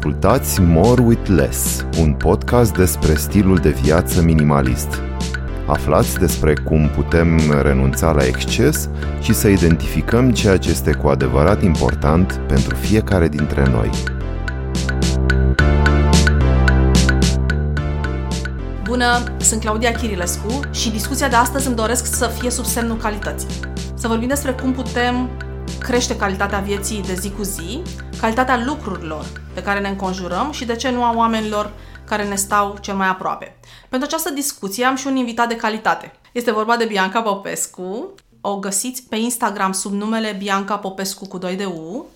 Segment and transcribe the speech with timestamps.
[0.00, 5.02] Ascultați More with Less, un podcast despre stilul de viață minimalist.
[5.66, 8.88] Aflați despre cum putem renunța la exces
[9.20, 13.90] și să identificăm ceea ce este cu adevărat important pentru fiecare dintre noi.
[18.82, 23.48] Bună, sunt Claudia Chirilescu și discuția de astăzi îmi doresc să fie sub semnul calității.
[23.94, 25.30] Să vorbim despre cum putem
[25.80, 27.82] crește calitatea vieții de zi cu zi,
[28.20, 31.72] calitatea lucrurilor de care ne înconjurăm și de ce nu a oamenilor
[32.04, 33.56] care ne stau cel mai aproape.
[33.88, 36.12] Pentru această discuție am și un invitat de calitate.
[36.32, 38.14] Este vorba de Bianca Popescu.
[38.40, 42.06] O găsiți pe Instagram sub numele Bianca Popescu cu 2 de U.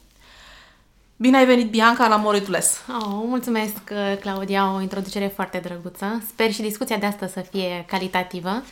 [1.16, 2.80] Bine ai venit, Bianca, la Moritules.
[2.88, 3.74] Oh, mulțumesc,
[4.20, 6.22] Claudia, o introducere foarte drăguță.
[6.28, 8.62] Sper și discuția de astăzi să fie calitativă.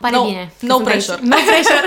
[0.00, 0.52] Pare no, bine.
[0.60, 1.20] No pressure.
[1.22, 1.86] No pressure.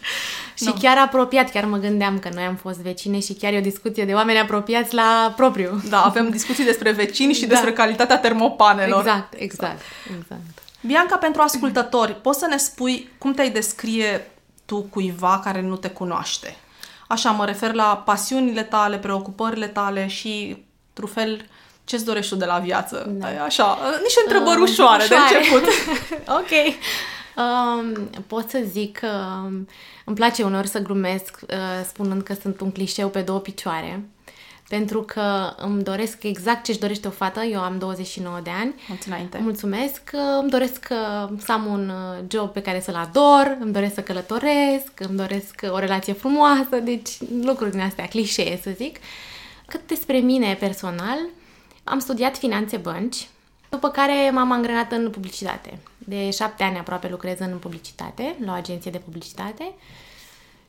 [0.62, 0.80] și no.
[0.80, 4.04] chiar apropiat, chiar mă gândeam că noi am fost vecine și chiar e o discuție
[4.04, 5.82] de oameni apropiați la propriu.
[5.88, 7.48] Da, avem discuții despre vecini și da.
[7.48, 9.00] despre calitatea termopanelor.
[9.00, 9.80] Exact, exact,
[10.18, 10.40] exact.
[10.80, 14.30] Bianca, pentru ascultători, poți să ne spui cum te-ai descrie
[14.64, 16.56] tu cuiva care nu te cunoaște?
[17.08, 21.46] Așa, mă refer la pasiunile tale, preocupările tale și, trufel,
[21.84, 23.06] ce-ți dorești tu de la viață?
[23.08, 23.26] Da.
[23.44, 25.68] Așa, niște întrebări uh, ușoare, ușoare de început.
[26.40, 26.74] ok.
[27.36, 29.08] Um, pot să zic că
[29.44, 29.68] um,
[30.04, 34.04] îmi place unor să glumesc uh, spunând că sunt un clișeu pe două picioare.
[34.68, 37.40] Pentru că îmi doresc exact ce-și dorește o fată.
[37.40, 38.74] Eu am 29 de ani.
[38.88, 39.38] Mulțumesc.
[39.38, 40.10] Mulțumesc.
[40.40, 44.02] Îmi doresc uh, să am un uh, job pe care să-l ador, îmi doresc să
[44.02, 47.10] călătoresc, îmi doresc o relație frumoasă, deci
[47.42, 48.96] lucruri din astea, clișee să zic.
[49.66, 51.18] Cât despre mine personal,
[51.84, 53.28] am studiat finanțe bănci,
[53.72, 55.78] după care m-am angrenat în publicitate.
[55.98, 59.74] De șapte ani aproape lucrez în publicitate, la o agenție de publicitate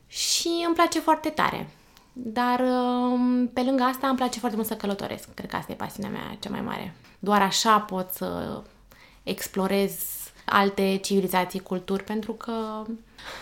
[0.06, 1.68] și îmi place foarte tare.
[2.12, 5.28] Dar um, pe lângă asta îmi place foarte mult să călătoresc.
[5.34, 6.94] Cred că asta e pasiunea mea cea mai mare.
[7.18, 8.60] Doar așa pot să
[9.22, 9.92] explorez
[10.44, 12.52] alte civilizații, culturi, pentru că...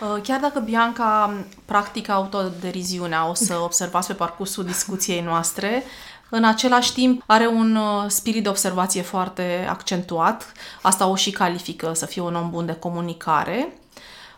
[0.01, 1.33] Uh, chiar dacă Bianca
[1.65, 5.83] practică autoderiziunea, o să observați pe parcursul discuției noastre,
[6.35, 10.51] în același timp are un uh, spirit de observație foarte accentuat,
[10.81, 13.73] asta o și califică să fie un om bun de comunicare,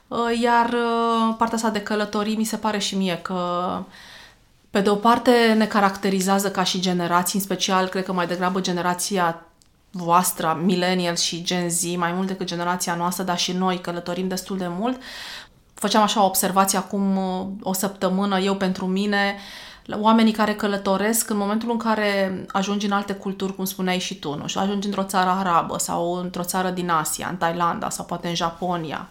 [0.07, 3.79] uh, iar uh, partea sa de călătorii mi se pare și mie că
[4.69, 8.62] pe de o parte ne caracterizează ca și generații, în special cred că mai degrabă
[8.62, 9.45] generația
[9.91, 14.57] voastră, millennials și Gen Z, mai mult decât generația noastră, dar și noi călătorim destul
[14.57, 15.01] de mult.
[15.73, 17.17] Făceam așa o observație acum
[17.62, 19.35] o săptămână, eu pentru mine,
[19.91, 24.38] oamenii care călătoresc în momentul în care ajungi în alte culturi, cum spuneai și tu,
[24.38, 24.47] nu?
[24.47, 28.35] Știu, ajungi într-o țară arabă sau într-o țară din Asia, în Thailanda sau poate în
[28.35, 29.07] Japonia.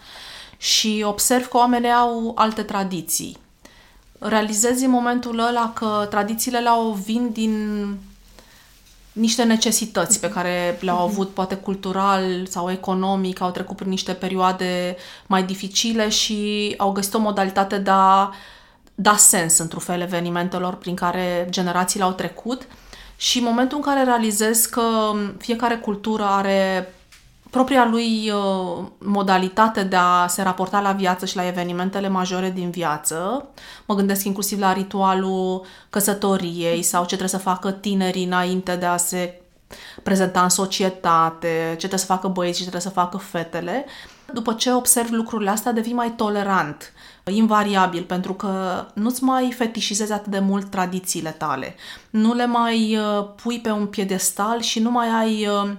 [0.56, 3.36] Și observ că oamenii au alte tradiții.
[4.18, 7.86] Realizezi în momentul ăla că tradițiile le au vin din
[9.12, 14.96] niște necesități pe care le-au avut poate cultural sau economic, au trecut prin niște perioade
[15.26, 18.30] mai dificile și au găsit o modalitate de a
[18.94, 22.66] da sens într-un fel evenimentelor prin care generațiile au trecut
[23.16, 26.88] și în momentul în care realizez că fiecare cultură are
[27.50, 32.70] propria lui uh, modalitate de a se raporta la viață și la evenimentele majore din
[32.70, 33.48] viață.
[33.86, 38.96] Mă gândesc inclusiv la ritualul căsătoriei sau ce trebuie să facă tinerii înainte de a
[38.96, 39.40] se
[40.02, 43.84] prezenta în societate, ce trebuie să facă băieții, ce trebuie să facă fetele.
[44.32, 46.92] După ce observ lucrurile astea, devii mai tolerant
[47.30, 51.74] invariabil, pentru că nu-ți mai fetișizezi atât de mult tradițiile tale.
[52.10, 55.70] Nu le mai uh, pui pe un piedestal și nu mai ai uh,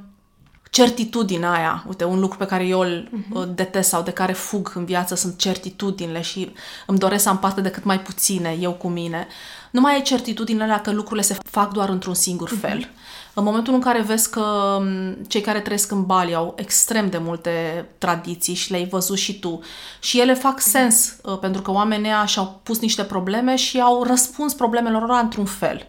[0.69, 1.83] certitudinea aia.
[1.87, 3.45] Uite, un lucru pe care eu îl uh-huh.
[3.55, 6.53] detest sau de care fug în viață sunt certitudinile și
[6.85, 9.27] îmi doresc să am parte de cât mai puține eu cu mine.
[9.71, 12.59] Nu mai ai certitudinile alea că lucrurile se fac doar într-un singur uh-huh.
[12.59, 12.89] fel.
[13.37, 14.41] În momentul în care vezi că
[14.79, 19.39] um, cei care trăiesc în Bali au extrem de multe tradiții și le-ai văzut și
[19.39, 19.59] tu
[19.99, 24.53] și ele fac sens uh, pentru că oamenii și-au pus niște probleme și au răspuns
[24.53, 25.87] problemelor lor într-un fel.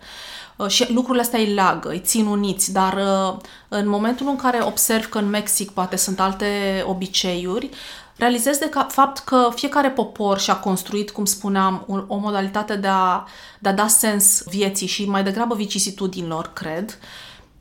[0.56, 3.36] Uh, și lucrurile astea îi leagă, îi țin uniți, dar uh,
[3.68, 7.70] în momentul în care observ că în Mexic poate sunt alte obiceiuri,
[8.16, 12.88] realizez de ca, fapt că fiecare popor și-a construit, cum spuneam, o, o modalitate de
[12.90, 13.24] a,
[13.58, 16.98] de a da sens vieții și mai degrabă vicisitudinilor, cred.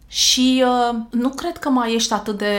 [0.08, 2.56] Și uh, nu cred că mai ești atât de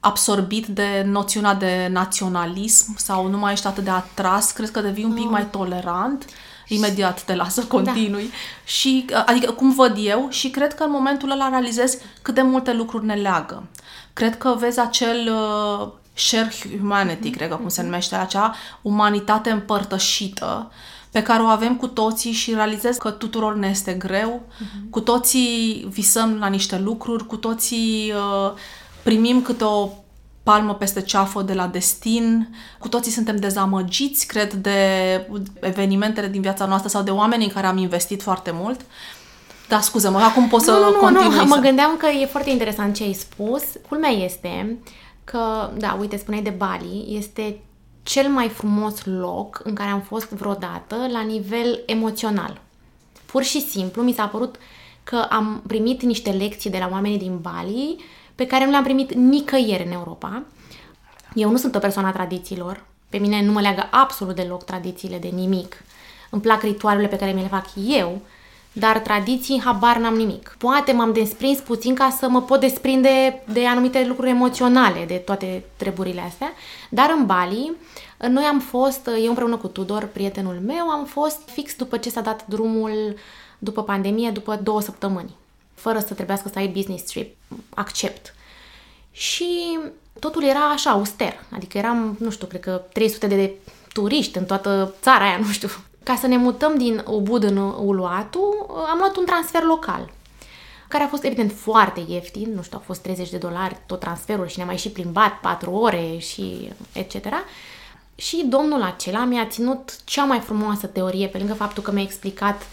[0.00, 5.04] absorbit de noțiunea de naționalism sau nu mai ești atât de atras, cred că devii
[5.04, 6.24] un pic mai tolerant
[6.68, 7.66] imediat te lasă da.
[7.66, 8.22] continui.
[8.22, 8.34] Da.
[8.64, 12.42] Și, uh, adică, cum văd eu, și cred că în momentul ăla realizez cât de
[12.42, 13.66] multe lucruri ne leagă.
[14.12, 20.70] Cred că vezi acel uh, share humanity, cred că cum se numește acea umanitate împărtășită,
[21.16, 24.40] pe care o avem cu toții și realizez că tuturor ne este greu.
[24.40, 24.90] Uh-huh.
[24.90, 28.52] Cu toții visăm la niște lucruri, cu toții uh,
[29.02, 29.88] primim câte o
[30.42, 32.56] palmă peste ceafă de la destin.
[32.78, 34.80] Cu toții suntem dezamăgiți, cred, de
[35.60, 38.80] evenimentele din viața noastră sau de oameni în care am investit foarte mult.
[39.68, 41.34] Da, scuză-mă, acum pot să nu, nu, continui.
[41.34, 41.44] Nu, să...
[41.44, 43.62] mă gândeam că e foarte interesant ce ai spus.
[43.88, 44.78] Culmea este
[45.24, 47.60] că, da, uite, spuneai de Bali, este
[48.06, 52.60] cel mai frumos loc în care am fost vreodată la nivel emoțional.
[53.26, 54.56] Pur și simplu mi s-a părut
[55.04, 57.96] că am primit niște lecții de la oamenii din Bali
[58.34, 60.42] pe care nu le-am primit nicăieri în Europa.
[61.34, 65.18] Eu nu sunt o persoană a tradițiilor, pe mine nu mă leagă absolut deloc tradițiile
[65.18, 65.82] de nimic.
[66.30, 68.20] Îmi plac ritualurile pe care mi le fac eu,
[68.78, 70.54] dar tradiții habar n-am nimic.
[70.58, 75.64] Poate m-am desprins puțin ca să mă pot desprinde de anumite lucruri emoționale, de toate
[75.76, 76.52] treburile astea,
[76.90, 77.72] dar în Bali
[78.18, 82.20] noi am fost, eu împreună cu Tudor, prietenul meu, am fost fix după ce s-a
[82.20, 83.16] dat drumul
[83.58, 85.34] după pandemie, după două săptămâni,
[85.74, 87.36] fără să trebuiască să ai business trip,
[87.74, 88.34] accept.
[89.12, 89.78] Și
[90.20, 93.54] totul era așa, auster, adică eram, nu știu, cred că 300 de
[93.92, 95.68] turiști în toată țara aia, nu știu,
[96.06, 100.10] ca să ne mutăm din Ubud în Uluatu, am luat un transfer local,
[100.88, 104.46] care a fost evident foarte ieftin, nu știu, a fost 30 de dolari tot transferul
[104.46, 107.14] și ne-am mai și plimbat 4 ore și etc.
[108.14, 112.66] Și domnul acela mi-a ținut cea mai frumoasă teorie, pe lângă faptul că mi-a explicat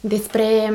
[0.00, 0.72] despre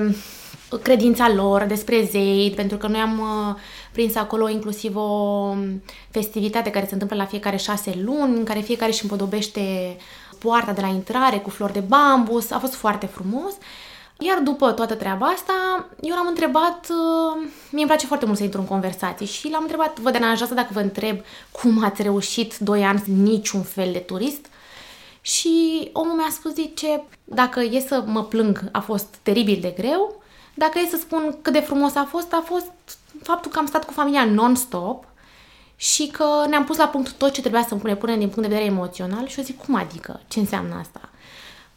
[0.81, 3.55] credința lor, despre zei, pentru că noi am uh,
[3.91, 5.53] prins acolo inclusiv o
[6.09, 9.97] festivitate care se întâmplă la fiecare șase luni, în care fiecare își împodobește
[10.39, 13.53] poarta de la intrare cu flori de bambus, a fost foarte frumos.
[14.19, 18.43] Iar după toată treaba asta, eu l-am întrebat, uh, mie îmi place foarte mult să
[18.43, 21.19] intru în conversații și l-am întrebat, vă deranjează dacă vă întreb
[21.51, 24.45] cum ați reușit doi ani niciun fel de turist?
[25.21, 30.23] Și omul mi-a spus, zice, dacă e să mă plâng, a fost teribil de greu,
[30.53, 32.71] dacă e să spun cât de frumos a fost, a fost
[33.23, 35.06] faptul că am stat cu familia non-stop
[35.79, 38.56] și că ne-am pus la punct tot ce trebuia să ne punem din punct de
[38.56, 40.19] vedere emoțional și eu zic, cum adică?
[40.27, 41.09] Ce înseamnă asta?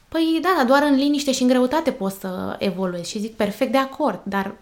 [0.08, 3.73] Păi da, dar doar în liniște și în greutate poți să evoluezi și zic, perfect
[3.73, 4.55] de acord, dar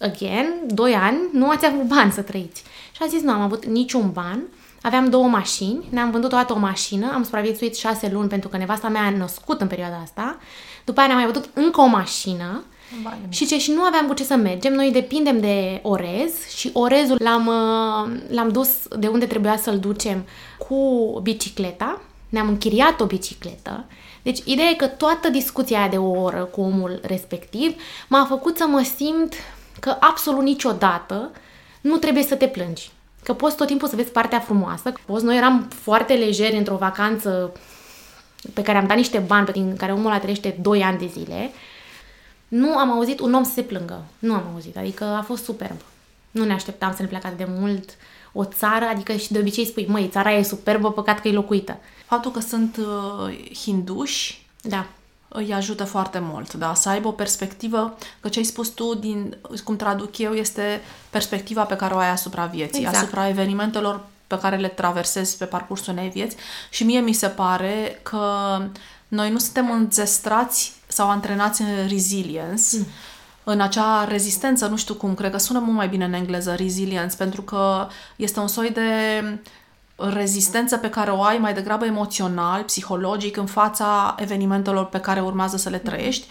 [0.00, 2.62] again, doi ani, nu ați avut bani să trăiți.
[2.92, 4.42] Și am zis, nu am avut niciun ban,
[4.82, 8.88] aveam două mașini, ne-am vândut toată o mașină, am supraviețuit șase luni pentru că nevasta
[8.88, 10.38] mea a născut în perioada asta,
[10.84, 12.64] după aia ne-am mai vândut încă o mașină,
[12.96, 13.18] Bine.
[13.28, 17.16] Și ce și nu aveam cu ce să mergem, noi depindem de orez și orezul
[17.20, 18.68] l-am, uh, l-am dus
[18.98, 20.26] de unde trebuia să-l ducem
[20.58, 23.84] cu bicicleta, ne-am închiriat o bicicletă.
[24.22, 28.56] Deci ideea e că toată discuția aia de o oră cu omul respectiv m-a făcut
[28.56, 29.34] să mă simt
[29.80, 31.30] că absolut niciodată
[31.80, 32.90] nu trebuie să te plângi.
[33.22, 34.92] Că poți tot timpul să vezi partea frumoasă.
[35.06, 37.52] Poți, noi eram foarte lejeri într-o vacanță
[38.54, 41.50] pe care am dat niște bani, pe care omul a trăiește 2 ani de zile
[42.48, 44.04] nu am auzit un om să se plângă.
[44.18, 44.76] Nu am auzit.
[44.76, 45.76] Adică a fost superb.
[46.30, 47.90] Nu ne așteptam să ne pleacă de mult
[48.32, 51.78] o țară, adică și de obicei spui, măi, țara e superbă, păcat că e locuită.
[52.06, 54.86] Faptul că sunt uh, hinduși da.
[55.28, 59.36] îi ajută foarte mult, da, să aibă o perspectivă, că ce ai spus tu, din
[59.64, 60.80] cum traduc eu, este
[61.10, 62.96] perspectiva pe care o ai asupra vieții, exact.
[62.96, 66.36] asupra evenimentelor pe care le traversezi pe parcursul unei vieți
[66.70, 68.58] și mie mi se pare că
[69.08, 72.86] noi nu suntem înzestrați sau antrenați în resilience, mm.
[73.44, 77.16] în acea rezistență, nu știu cum, cred că sună mult mai bine în engleză resilience,
[77.16, 78.90] pentru că este un soi de
[79.96, 85.56] rezistență pe care o ai mai degrabă emoțional, psihologic, în fața evenimentelor pe care urmează
[85.56, 86.26] să le trăiești.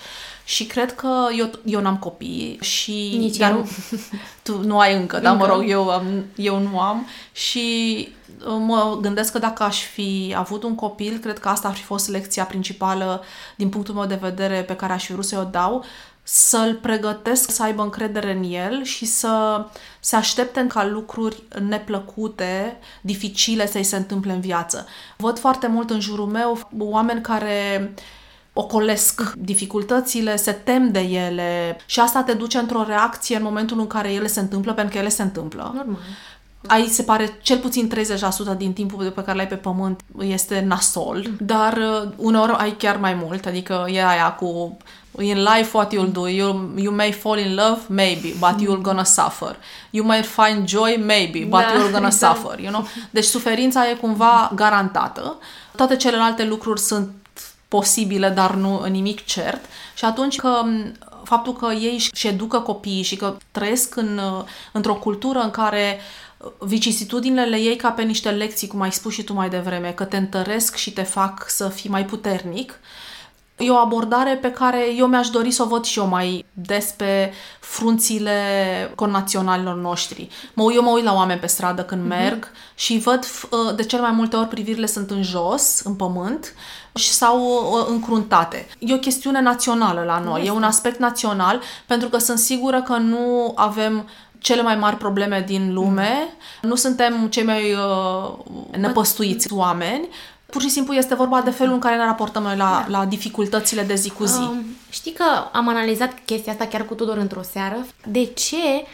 [0.48, 3.16] Și cred că eu, eu n-am copii și...
[3.18, 3.68] Nici dar eu.
[4.44, 5.27] Tu nu ai încă, încă.
[5.27, 7.08] dar mă rog, eu, am, eu nu am.
[7.32, 8.08] Și
[8.46, 12.10] mă gândesc că dacă aș fi avut un copil, cred că asta ar fi fost
[12.10, 13.24] lecția principală
[13.56, 15.86] din punctul meu de vedere pe care aș fi vrut să o dau,
[16.24, 19.66] să-l pregătesc să aibă încredere în el și să
[20.00, 24.88] se aștepte ca lucruri neplăcute, dificile să-i se întâmple în viață.
[25.18, 27.94] Văd foarte mult în jurul meu oameni care
[28.60, 33.88] ocolesc dificultățile, se tem de ele și asta te duce într-o reacție în momentul în
[33.88, 35.72] care ele se întâmplă, pentru că ele se întâmplă.
[35.76, 35.98] Normal
[36.68, 37.92] ai, se pare, cel puțin
[38.54, 42.98] 30% din timpul pe care l-ai pe pământ este nasol, dar uh, uneori ai chiar
[42.98, 44.78] mai mult, adică e aia cu
[45.20, 49.04] in life what you'll do, you, you may fall in love, maybe, but you're gonna
[49.04, 49.56] suffer.
[49.90, 52.36] You might find joy, maybe, but da, you're gonna exact.
[52.38, 52.88] suffer, you know?
[53.10, 55.38] Deci suferința e cumva garantată.
[55.76, 57.10] Toate celelalte lucruri sunt
[57.68, 59.66] posibile, dar nu nimic cert.
[59.96, 60.62] Și atunci că
[61.24, 66.00] faptul că ei își educă copiii și că trăiesc în, uh, într-o cultură în care
[66.38, 69.92] uh, vicisitudinile le iei ca pe niște lecții, cum ai spus și tu mai devreme,
[69.92, 72.80] că te întăresc și te fac să fii mai puternic,
[73.58, 76.86] E o abordare pe care eu mi-aș dori să o văd și eu mai des
[76.86, 78.42] pe frunțile
[78.96, 80.30] connaționalilor noștri.
[80.54, 82.18] Mă, eu mă uit la oameni pe stradă când mm-hmm.
[82.18, 86.54] merg și văd uh, de cel mai multe ori privirile sunt în jos, în pământ,
[86.87, 88.68] și sau uh, încruntate.
[88.80, 90.51] E o chestiune națională la noi, este.
[90.51, 95.44] e un aspect național, pentru că sunt sigură că nu avem cele mai mari probleme
[95.48, 96.13] din lume,
[96.62, 96.70] mm.
[96.70, 98.34] nu suntem cei mai uh,
[98.77, 100.08] nepăstuiți oameni,
[100.50, 102.98] Pur și simplu este vorba de felul în care ne raportăm noi la, da.
[102.98, 104.39] la dificultățile de zi cu zi.
[104.39, 107.86] Um, știi că am analizat chestia asta chiar cu Tudor într-o seară.
[108.06, 108.86] De ce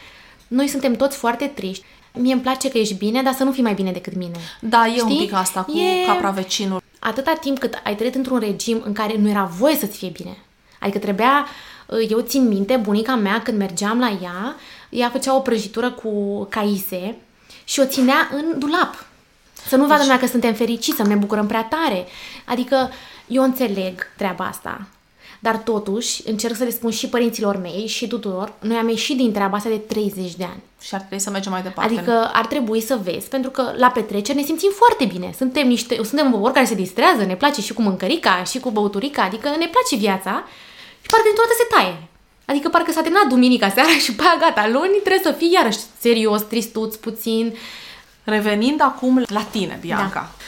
[0.48, 1.84] noi suntem toți foarte triști?
[2.12, 4.36] Mie îmi place că ești bine, dar să nu fii mai bine decât mine.
[4.60, 5.02] Da, e Știi?
[5.02, 6.06] un pic asta cu e...
[6.06, 6.82] capra vecinul.
[7.06, 10.36] Atâta timp cât ai trăit într-un regim în care nu era voie să-ți fie bine.
[10.80, 11.46] Adică trebuia,
[11.86, 14.56] uh, eu țin minte, bunica mea când mergeam la ea,
[14.88, 17.16] ea făcea o prăjitură cu caise
[17.64, 19.06] și o ținea în dulap.
[19.66, 20.18] Să nu vadă deci...
[20.18, 22.06] că suntem fericiți, să ne bucurăm prea tare.
[22.44, 22.90] Adică
[23.26, 24.86] eu înțeleg treaba asta.
[25.44, 29.32] Dar totuși încerc să le spun și părinților mei și tuturor, noi am ieșit din
[29.32, 30.62] treaba asta de 30 de ani.
[30.80, 31.94] Și ar trebui să mergem mai departe.
[31.94, 35.34] Adică ar trebui să vezi, pentru că la petreceri ne simțim foarte bine.
[35.36, 38.70] Suntem niște, suntem un popor care se distrează, ne place și cu mâncărica, și cu
[38.70, 40.44] băuturica, adică ne place viața
[41.00, 42.08] și parcă dintr-o dată se taie.
[42.44, 45.78] Adică parcă s-a terminat duminica seara și pe aia gata, luni trebuie să fii iarăși
[45.98, 47.54] serios, tristuț puțin.
[48.24, 50.20] Revenind acum la tine, Bianca.
[50.20, 50.44] Da.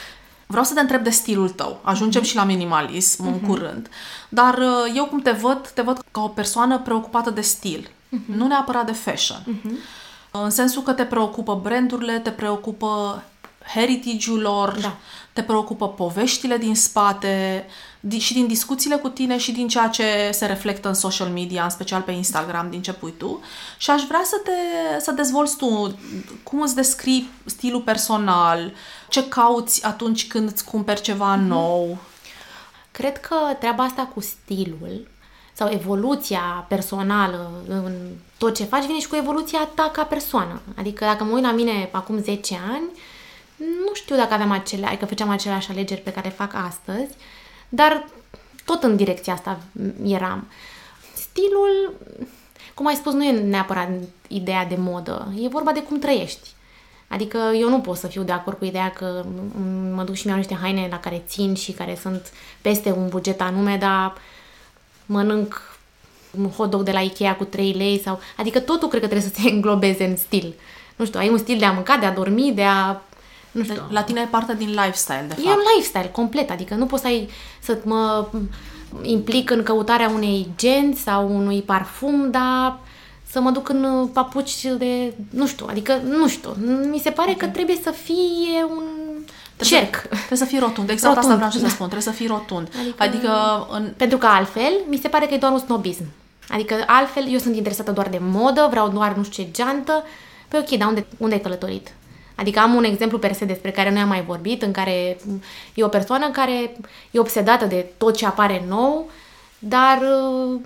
[0.46, 1.80] Vreau să te întreb de stilul tău.
[1.82, 2.24] Ajungem mm-hmm.
[2.24, 3.26] și la minimalism mm-hmm.
[3.26, 3.46] în mhm.
[3.46, 3.88] curând.
[4.28, 7.90] Dar uh, eu cum te văd, te văd ca o persoană preocupată de stil.
[7.90, 8.36] Mm-hmm.
[8.36, 9.38] Nu neapărat de fashion.
[9.40, 10.04] Mm-hmm.
[10.30, 13.22] În sensul că te preocupă brandurile, te preocupă
[13.74, 14.96] heritage-ul lor, da.
[15.32, 17.66] te preocupă poveștile din spate
[18.18, 21.70] și din discuțiile cu tine și din ceea ce se reflectă în social media, în
[21.70, 23.40] special pe Instagram, din ce pui tu.
[23.78, 24.50] Și aș vrea să te
[25.00, 25.98] să dezvolți tu
[26.42, 28.72] cum îți descrii stilul personal,
[29.08, 31.48] ce cauți atunci când îți cumperi ceva mm-hmm.
[31.48, 31.98] nou.
[32.90, 35.08] Cred că treaba asta cu stilul
[35.52, 37.92] sau evoluția personală în
[38.38, 40.60] tot ce faci vine și cu evoluția ta ca persoană.
[40.76, 42.84] Adică dacă mă uit la mine acum 10 ani,
[43.56, 47.14] nu știu dacă aveam acele, adică făceam aceleași alegeri pe care fac astăzi,
[47.68, 48.08] dar
[48.64, 49.58] tot în direcția asta
[50.04, 50.48] eram.
[51.14, 51.94] Stilul,
[52.74, 53.88] cum ai spus, nu e neapărat
[54.28, 56.54] ideea de modă, e vorba de cum trăiești.
[57.08, 59.24] Adică eu nu pot să fiu de acord cu ideea că
[59.94, 63.40] mă duc și mi-au niște haine la care țin și care sunt peste un buget
[63.40, 64.14] anume, dar
[65.06, 65.78] mănânc
[66.38, 68.20] un hot dog de la Ikea cu 3 lei sau...
[68.36, 70.54] Adică totul cred că trebuie să se înglobeze în stil.
[70.96, 73.00] Nu știu, ai un stil de a mânca, de a dormi, de a
[73.56, 73.82] nu știu.
[73.88, 75.46] La tine e parte din lifestyle, de fapt.
[75.46, 77.28] E un lifestyle complet, adică nu poți să ai,
[77.60, 78.26] să mă
[79.02, 82.78] implic în căutarea unei genți sau unui parfum, dar
[83.30, 86.56] să mă duc în papuci de, nu știu, adică, nu știu,
[86.90, 87.46] mi se pare okay.
[87.48, 88.84] că trebuie să fie un
[89.56, 89.94] Trebuie cerc.
[90.00, 91.68] Să, trebuie să fii rotund, exact rotund, asta vreau să da.
[91.68, 92.68] spun, trebuie să fii rotund.
[92.80, 93.92] Adică, adică în...
[93.96, 96.04] Pentru că altfel, mi se pare că e doar un snobism.
[96.48, 100.04] Adică altfel, eu sunt interesată doar de modă, vreau doar nu știu ce geantă.
[100.48, 101.92] Păi ok, dar unde, unde ai călătorit?
[102.36, 105.16] Adică am un exemplu per se despre care noi am mai vorbit, în care
[105.74, 106.76] e o persoană care
[107.10, 109.10] e obsedată de tot ce apare nou,
[109.58, 110.60] dar uh,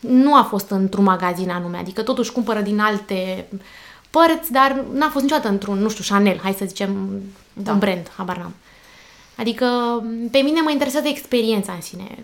[0.00, 3.48] nu a fost într-un magazin anume, adică totuși cumpără din alte
[4.10, 7.72] părți, dar n-a fost niciodată într-un, nu știu, Chanel, hai să zicem, da.
[7.72, 8.54] un brand, habar n-am.
[9.36, 9.66] Adică
[10.30, 12.18] pe mine mă interesează experiența în sine,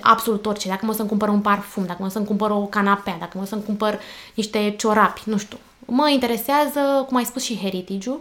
[0.00, 0.68] absolut orice.
[0.68, 3.62] Dacă mă să-mi cumpăr un parfum, dacă mă să-mi cumpăr o canapea, dacă mă să-mi
[3.62, 4.00] cumpăr
[4.34, 5.58] niște ciorapi, nu știu.
[5.90, 8.20] Mă interesează, cum ai spus, și heritage-ul.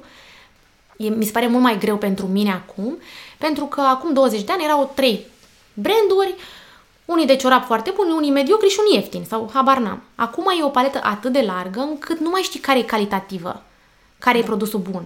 [0.97, 2.97] E, mi se pare mult mai greu pentru mine acum,
[3.38, 5.25] pentru că acum 20 de ani erau trei
[5.74, 6.36] branduri,
[7.05, 10.01] unii de ciorap foarte buni, unii mediocri și unii ieftini, sau habar n-am.
[10.15, 13.63] Acum e o paletă atât de largă încât nu mai știi care e calitativă,
[14.19, 15.03] care e produsul bun.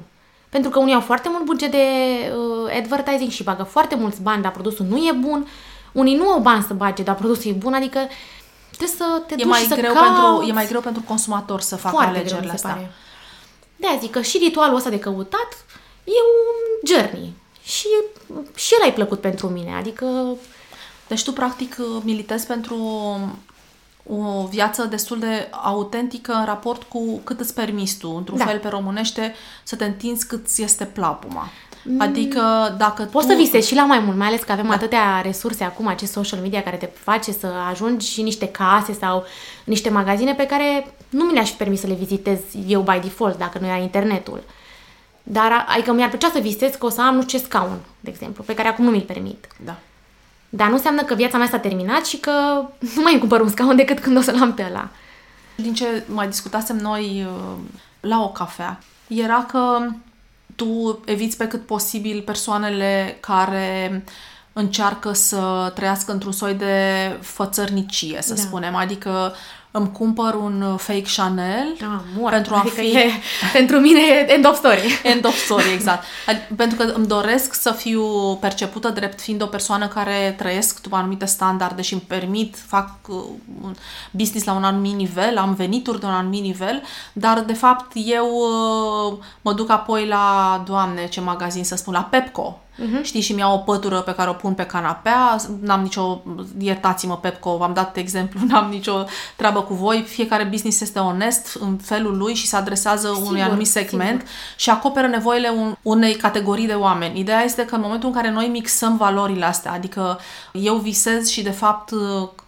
[0.49, 4.41] Pentru că unii au foarte mult buget de uh, advertising și bagă foarte mulți bani,
[4.41, 5.47] dar produsul nu e bun.
[5.91, 7.99] Unii nu au bani să bage, dar produsul e bun, adică
[8.77, 10.17] trebuie să te e duci mai să greu cauți.
[10.17, 12.73] pentru E mai greu pentru consumator să facă foarte alegerile greu, astea.
[12.73, 12.91] Pare.
[13.75, 15.65] De aia zic că și ritualul ăsta de căutat
[16.03, 17.33] e un journey.
[17.63, 17.87] Și,
[18.55, 20.05] și el ai plăcut pentru mine, adică...
[21.07, 22.77] Deci tu, practic, militezi pentru
[24.09, 28.45] o viață destul de autentică în raport cu cât îți permiți tu, într-un da.
[28.45, 31.49] fel pe românește, să te întinzi cât ți este plapuma.
[31.83, 32.01] Mm.
[32.01, 33.31] Adică dacă Poți tu...
[33.31, 34.73] să visezi și la mai mult, mai ales că avem da.
[34.73, 39.23] atâtea resurse acum, acest social media care te face să ajungi și niște case sau
[39.63, 43.37] niște magazine pe care nu mi le-aș fi permis să le vizitez eu by default
[43.37, 44.43] dacă nu era internetul.
[45.23, 48.09] Dar, adică mi-ar plăcea să visez că o să am nu știu ce scaun, de
[48.09, 49.47] exemplu, pe care acum nu mi-l permit.
[49.65, 49.75] Da.
[50.49, 52.31] Dar nu înseamnă că viața mea s-a terminat și că
[52.95, 54.89] nu mai îmi cumpăr un scaun decât când o să-l am pe ăla.
[55.55, 57.57] Din ce mai discutasem noi uh,
[57.99, 59.87] la o cafea, era că
[60.55, 64.03] tu eviți pe cât posibil persoanele care
[64.53, 66.75] încearcă să trăiască într-un soi de
[67.21, 68.41] fățărnicie, să Da.
[68.41, 68.75] spunem.
[68.75, 69.33] Adică
[69.71, 72.31] îmi cumpăr un fake Chanel Ah, mor.
[72.31, 72.87] pentru a adică fi...
[72.97, 73.09] e,
[73.53, 74.99] pentru mine e end of story.
[75.13, 76.03] End of story, exact.
[76.03, 80.95] Ad- Pentru că îmi doresc să fiu percepută drept fiind o persoană care trăiesc după
[80.95, 83.15] anumite standarde și îmi permit, fac uh,
[83.63, 83.73] un
[84.11, 86.81] business la un anumit nivel, am venituri de un anumit nivel,
[87.13, 88.25] dar de fapt eu
[89.11, 92.59] uh, mă duc apoi la, doamne, ce magazin să spun, la Pepco.
[92.79, 93.01] Uh-huh.
[93.01, 96.21] Știi, și mi-au o pătură pe care o pun pe canapea, n-am nicio,
[96.59, 99.03] iertați-mă Pepco, v-am dat exemplu, n-am nicio
[99.35, 103.41] treabă cu voi, fiecare business este onest în felul lui și se adresează unui Sigur,
[103.41, 104.33] anumit segment sigur.
[104.55, 107.19] și acoperă nevoile un, unei categorii de oameni.
[107.19, 110.19] Ideea este că în momentul în care noi mixăm valorile astea, adică
[110.51, 111.91] eu visez și de fapt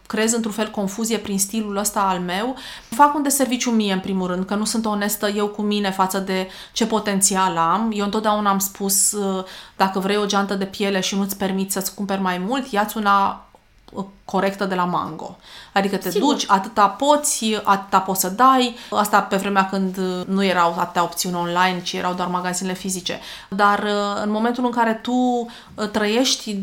[0.07, 2.55] creez într-un fel confuzie prin stilul ăsta al meu,
[2.89, 6.19] fac un deserviciu mie în primul rând, că nu sunt onestă eu cu mine față
[6.19, 7.91] de ce potențial am.
[7.93, 9.43] Eu întotdeauna am spus, uh,
[9.77, 13.45] dacă vrei o geantă de piele și nu-ți permiți să-ți cumperi mai mult, ia-ți una
[13.91, 15.37] uh, corectă de la Mango.
[15.73, 16.33] Adică te Sigur.
[16.33, 18.75] duci, atâta poți, atâta poți să dai.
[18.89, 23.19] Asta pe vremea când uh, nu erau atâtea opțiuni online, ci erau doar magazinele fizice.
[23.49, 26.57] Dar uh, în momentul în care tu uh, trăiești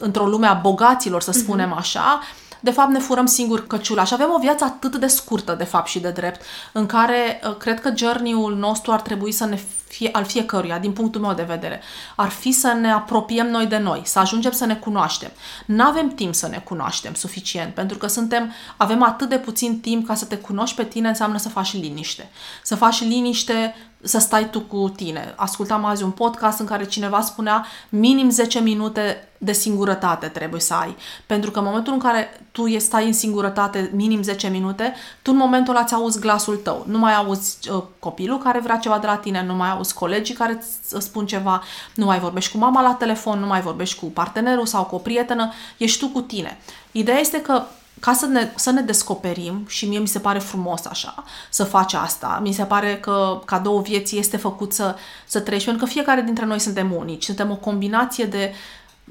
[0.00, 2.20] într-o lume a bogaților, să spunem așa,
[2.60, 5.88] de fapt ne furăm singur căciula și avem o viață atât de scurtă, de fapt
[5.88, 6.40] și de drept,
[6.72, 10.92] în care uh, cred că journey-ul nostru ar trebui să ne fie, al fiecăruia, din
[10.92, 11.80] punctul meu de vedere,
[12.16, 15.30] ar fi să ne apropiem noi de noi, să ajungem să ne cunoaștem.
[15.66, 20.06] Nu avem timp să ne cunoaștem suficient, pentru că suntem, avem atât de puțin timp
[20.06, 22.30] ca să te cunoști pe tine înseamnă să faci liniște.
[22.62, 25.32] Să faci liniște să stai tu cu tine.
[25.36, 30.74] Ascultam azi un podcast în care cineva spunea minim 10 minute de singurătate trebuie să
[30.74, 30.96] ai.
[31.26, 35.30] Pentru că în momentul în care tu e- stai în singurătate minim 10 minute, tu
[35.30, 36.84] în momentul ăla ți auzi glasul tău.
[36.88, 40.34] Nu mai auzi uh, copilul care vrea ceva de la tine, nu mai auzi colegii
[40.34, 41.62] care îți îți spun ceva,
[41.94, 44.98] nu mai vorbești cu mama la telefon, nu mai vorbești cu partenerul sau cu o
[44.98, 46.58] prietenă, ești tu cu tine.
[46.92, 47.62] Ideea este că
[48.00, 51.94] ca să ne, să ne descoperim și mie mi se pare frumos așa să faci
[51.94, 52.40] asta.
[52.42, 56.44] Mi se pare că cadou vieții este făcut să, să trăiești, pentru că fiecare dintre
[56.44, 57.24] noi suntem unici.
[57.24, 58.52] Suntem o combinație de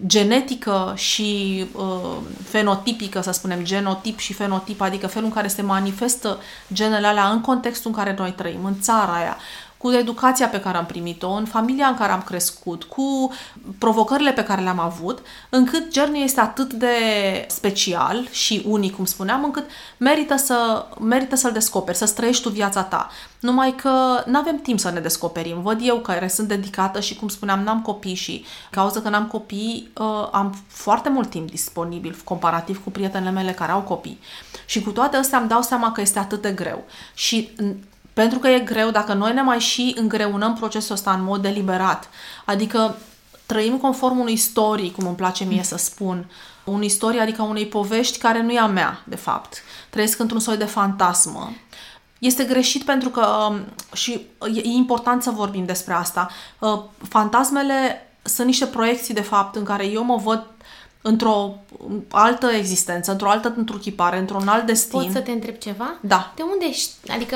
[0.05, 6.39] genetică și uh, fenotipică, să spunem, genotip și fenotip, adică felul în care se manifestă
[6.73, 9.38] genele alea în contextul în care noi trăim, în țara aia,
[9.79, 13.33] cu educația pe care am primit-o, în familia în care am crescut, cu
[13.77, 16.95] provocările pe care le-am avut, încât Journey este atât de
[17.47, 22.83] special și unic, cum spuneam, încât merită, să, merită să-l descoperi, să-ți trăiești tu viața
[22.83, 23.09] ta.
[23.39, 25.61] Numai că nu avem timp să ne descoperim.
[25.61, 29.91] Văd eu care sunt dedicată și, cum spuneam, n-am copii și cauza că n-am copii,
[29.97, 34.19] uh, am foarte mult timp disponibil comparativ cu prietenele mele care au copii.
[34.65, 36.83] Și cu toate astea îmi dau seama că este atât de greu.
[37.13, 37.49] Și
[38.19, 42.10] pentru că e greu, dacă noi ne mai și îngreunăm procesul ăsta în mod deliberat,
[42.45, 42.95] adică
[43.45, 46.29] trăim conform unui story, cum îmi place mie să spun,
[46.63, 49.63] unui istorie, adică unei povești care nu e a mea, de fapt.
[49.89, 51.51] Trăiesc într-un soi de fantasmă.
[52.17, 53.60] Este greșit pentru că, um,
[53.93, 54.12] și
[54.53, 56.29] e, e important să vorbim despre asta,
[56.60, 60.45] uh, fantasmele sunt niște proiecții, de fapt, în care eu mă văd
[61.01, 61.55] într-o
[62.12, 64.99] altă existență, într-o altă întruchipare, într-un alt destin.
[64.99, 65.93] Pot să te întreb ceva?
[66.01, 66.34] Da.
[66.36, 67.12] De unde ști?
[67.12, 67.36] Adică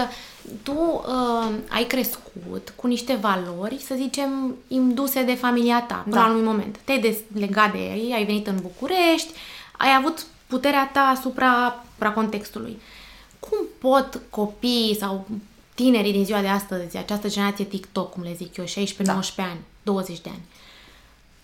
[0.63, 6.21] tu uh, ai crescut cu niște valori, să zicem, induse de familia ta până Da.
[6.21, 6.79] la un anumit moment.
[6.83, 9.31] Te-ai deslegat de ei, ai venit în București,
[9.77, 12.79] ai avut puterea ta asupra, asupra contextului.
[13.39, 15.27] Cum pot copiii sau
[15.75, 18.65] tinerii din ziua de astăzi, această generație TikTok, cum le zic eu, 16-19
[18.97, 19.43] Da.
[19.43, 20.41] ani, 20 de ani,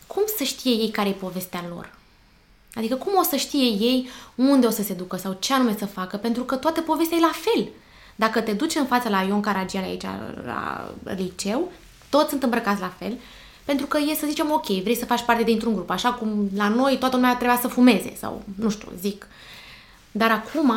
[0.07, 1.97] cum să știe ei care e povestea lor?
[2.73, 5.85] Adică cum o să știe ei unde o să se ducă sau ce anume să
[5.85, 7.67] facă, pentru că toată povestea e la fel.
[8.19, 10.03] Dacă te duci în fața la Ion Caragiale aici
[10.45, 11.71] la liceu,
[12.09, 13.17] toți sunt îmbrăcați la fel,
[13.65, 16.67] pentru că e să zicem, ok, vrei să faci parte dintr-un grup, așa cum la
[16.67, 19.27] noi toată lumea trebuia să fumeze sau, nu știu, zic.
[20.11, 20.73] Dar acum,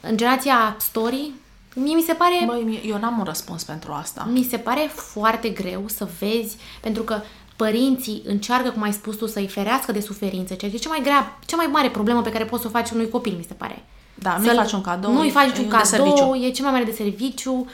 [0.00, 1.30] în generația story,
[1.74, 4.28] mie mi se pare Băi, mie- eu n-am un răspuns pentru asta.
[4.32, 7.20] mi se pare foarte greu să vezi, pentru că
[7.56, 11.02] părinții încearcă, cum ai spus tu, să-i ferească de suferință, ceea ce e cea mai
[11.02, 13.54] grea, cea mai mare problemă pe care poți să o faci unui copil, mi se
[13.54, 13.84] pare.
[14.18, 16.34] Da, nu-i Să-l- faci un cadou, Nu-i e- faci e un un cadou, deserviciu.
[16.46, 17.66] e cel mai mare de serviciu.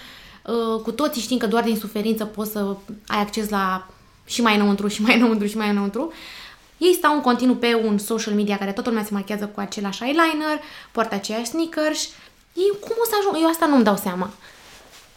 [0.47, 2.77] Uh, Cu toții știm că doar din suferință poți să
[3.07, 3.87] ai acces la
[4.25, 6.13] și mai înăuntru, și mai înăuntru, și mai înăuntru.
[6.79, 10.03] Ei stau în continuu pe un social media care toată lumea se machează cu același
[10.03, 10.61] eyeliner,
[10.93, 12.03] poartă aceiași sneakers.
[12.53, 13.37] Ei cum o să ajung?
[13.43, 14.31] Eu asta nu-mi dau seama.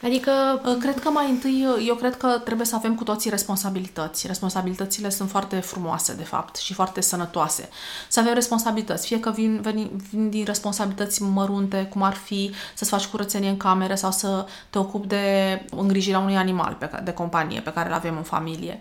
[0.04, 0.32] Adică...
[0.80, 4.28] Cred că mai întâi, eu cred că trebuie să avem cu toții responsabilități.
[4.28, 7.70] Responsabilitățile sunt foarte frumoase, de fapt, și foarte sănătoase.
[8.08, 12.90] Să avem responsabilități, fie că vin, vin, vin din responsabilități mărunte, cum ar fi să-ți
[12.90, 17.62] faci curățenie în camere sau să te ocupi de îngrijirea unui animal pe, de companie
[17.62, 18.80] pe care îl avem în familie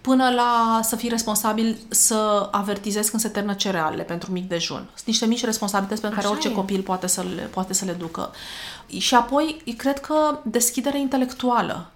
[0.00, 4.88] până la să fii responsabil să avertizezi când se termină cerealele pentru mic dejun.
[4.94, 6.52] Sunt niște mici responsabilități pe care Așa orice e.
[6.52, 8.30] copil poate să, le, poate să le ducă.
[8.98, 11.90] Și apoi, cred că deschidere intelectuală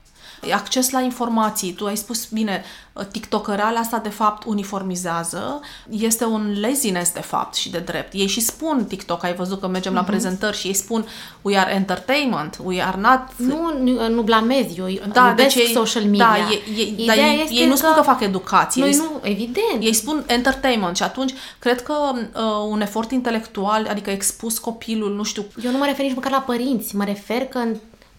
[0.50, 1.72] acces la informații.
[1.72, 2.64] Tu ai spus bine,
[3.10, 8.12] tiktokărala asta de fapt uniformizează, este un laziness de fapt și de drept.
[8.12, 9.94] Ei și spun TikTok, ai văzut că mergem uh-huh.
[9.94, 10.10] la mhm.
[10.10, 11.06] prezentări și ei spun
[11.42, 13.20] we are entertainment, we are not...
[13.36, 16.18] Nu, nu blamez, eu da, deci ei, social media.
[16.18, 18.82] Da, ei, ei, dar ei, ei nu spun că fac educație.
[18.82, 19.80] Noi ei, nu, evident.
[19.80, 22.20] Ei spun entertainment și atunci cred că uh,
[22.68, 25.44] un efort intelectual, adică expus copilul, nu știu...
[25.64, 27.64] Eu nu mă refer nici măcar la părinți, mă refer că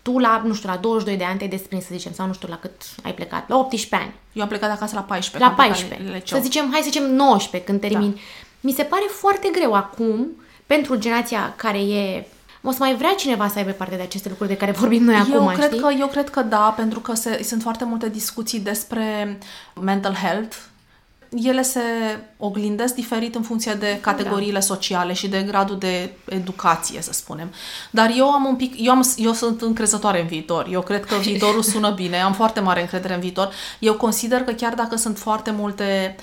[0.03, 2.47] tu la, nu știu, la 22 de ani te-ai desprins, să zicem, sau nu știu
[2.47, 4.13] la cât ai plecat, la 18 ani.
[4.33, 5.49] Eu am plecat acasă la 14.
[5.49, 6.21] La 14.
[6.25, 8.11] Să zicem, hai să zicem 19 când termin.
[8.11, 8.19] Da.
[8.59, 10.27] Mi se pare foarte greu acum,
[10.65, 12.27] pentru generația care e
[12.61, 15.15] o să mai vrea cineva să aibă parte de aceste lucruri de care vorbim noi
[15.15, 15.79] eu acum, cred știi?
[15.79, 19.37] Că, eu cred că da, pentru că se, sunt foarte multe discuții despre
[19.81, 20.55] mental health,
[21.41, 21.81] ele se
[22.37, 24.59] oglindesc diferit în funcție de categoriile da.
[24.59, 27.51] sociale și de gradul de educație, să spunem.
[27.91, 30.67] Dar eu am un pic, eu, am, eu sunt încrezătoare în viitor.
[30.71, 33.53] Eu cred că viitorul sună bine, am foarte mare încredere în viitor.
[33.79, 36.15] Eu consider că chiar dacă sunt foarte multe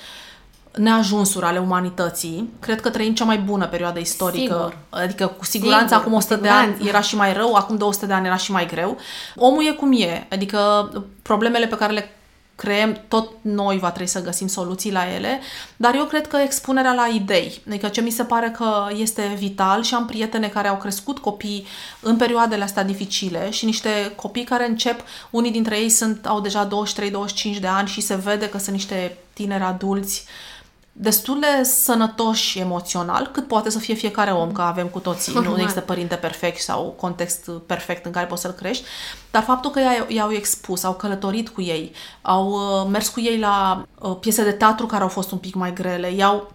[0.75, 2.49] neajunsuri ale umanității.
[2.59, 4.53] Cred că trăim cea mai bună perioadă istorică.
[4.53, 4.77] Sigur.
[4.89, 8.13] Adică cu siguranță Sigur, acum 100 de ani era și mai rău, acum 200 de
[8.13, 8.97] ani era și mai greu.
[9.35, 10.27] Omul e cum e.
[10.31, 10.89] Adică
[11.21, 12.15] problemele pe care le
[12.61, 15.39] creăm, tot noi va trebui să găsim soluții la ele,
[15.75, 19.83] dar eu cred că expunerea la idei, adică ce mi se pare că este vital
[19.83, 21.65] și am prietene care au crescut copii
[22.01, 26.67] în perioadele astea dificile și niște copii care încep, unii dintre ei sunt, au deja
[26.67, 30.50] 23-25 de ani și se vede că sunt niște tineri adulți uh,
[30.91, 35.57] destul de sănătoși emoțional, cât poate să fie fiecare om, că avem cu toții, nu
[35.61, 38.85] există părinte perfect sau context perfect în care poți să-l crești,
[39.31, 43.85] dar faptul că i-au expus, au călătorit cu ei, au uh, mers cu ei la
[43.99, 46.51] uh, piese de teatru care au fost un pic mai grele, i-au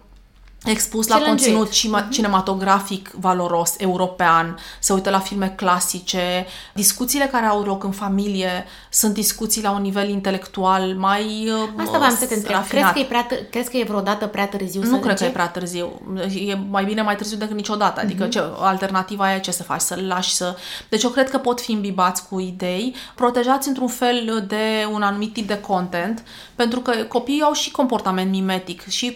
[0.69, 6.45] expus la conținut cima- cinematografic valoros, european, se uită la filme clasice.
[6.73, 11.97] Discuțiile care au loc în familie sunt discuții la un nivel intelectual mai uh, Asta
[11.97, 12.67] v-am să te întreb.
[12.67, 15.17] Crezi că, e prea, crezi că e vreodată prea târziu Nu să cred încep?
[15.17, 16.01] că e prea târziu.
[16.47, 17.99] E mai bine mai târziu decât niciodată.
[17.99, 18.31] Adică uh-huh.
[18.31, 19.81] ce, alternativa e ce să faci?
[19.81, 20.55] Să-l lași să...
[20.89, 25.33] Deci eu cred că pot fi imbibați cu idei, protejați într-un fel de un anumit
[25.33, 26.23] tip de content,
[26.55, 29.11] pentru că copiii au și comportament mimetic și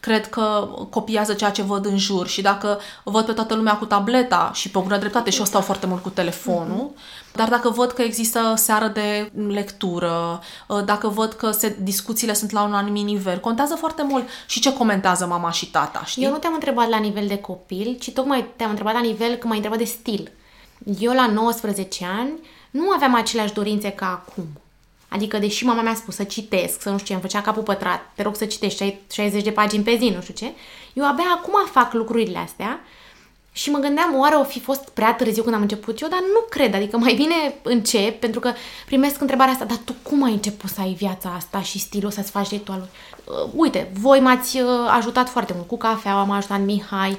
[0.00, 3.84] cred că copiază ceea ce văd în jur și dacă văd pe toată lumea cu
[3.84, 7.32] tableta și pe bună dreptate și eu stau foarte mult cu telefonul, mm-hmm.
[7.32, 12.50] dar dacă văd că există seară de lectură, ă, dacă văd că se, discuțiile sunt
[12.50, 16.24] la un anumit nivel, contează foarte mult și ce comentează mama și tata, știi?
[16.24, 19.46] Eu nu te-am întrebat la nivel de copil, ci tocmai te-am întrebat la nivel că
[19.46, 20.30] m-ai întrebat de stil.
[20.98, 22.32] Eu la 19 ani
[22.70, 24.46] nu aveam aceleași dorințe ca acum.
[25.08, 28.12] Adică, deși mama mi-a spus să citesc, să nu știu ce, îmi făcea capul pătrat,
[28.14, 30.52] te rog să citești 60 de pagini pe zi, nu știu ce,
[30.92, 32.80] eu abia acum fac lucrurile astea
[33.52, 36.40] și mă gândeam, oare o fi fost prea târziu când am început eu, dar nu
[36.48, 38.52] cred, adică mai bine încep, pentru că
[38.86, 42.30] primesc întrebarea asta, dar tu cum ai început să ai viața asta și stilul să-ți
[42.30, 42.88] faci ritualuri?
[43.24, 47.18] Uh, uite, voi m-ați uh, ajutat foarte mult cu cafeaua, m-a ajutat Mihai,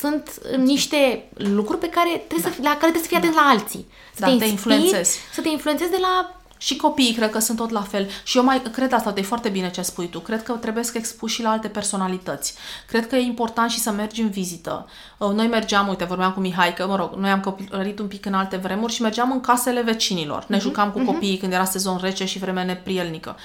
[0.00, 2.56] sunt niște lucruri pe care trebuie da.
[2.56, 3.86] să, la care trebuie să fii atent la alții.
[4.14, 5.18] Să da, te, inspiri, te influențezi.
[5.32, 8.08] Să te influențezi de la și copiii cred că sunt tot la fel.
[8.22, 10.20] Și eu mai cred asta, e foarte bine ce spui tu.
[10.20, 12.54] Cred că trebuie să expuși și la alte personalități.
[12.86, 14.86] Cred că e important și să mergi în vizită.
[15.18, 18.26] Uh, noi mergeam, uite, vorbeam cu Mihai, că, mă rog, noi am copilărit un pic
[18.26, 20.44] în alte vremuri și mergeam în casele vecinilor.
[20.48, 21.04] Ne uh-huh, jucam cu uh-huh.
[21.04, 23.36] copiii când era sezon rece și vreme neprielnică.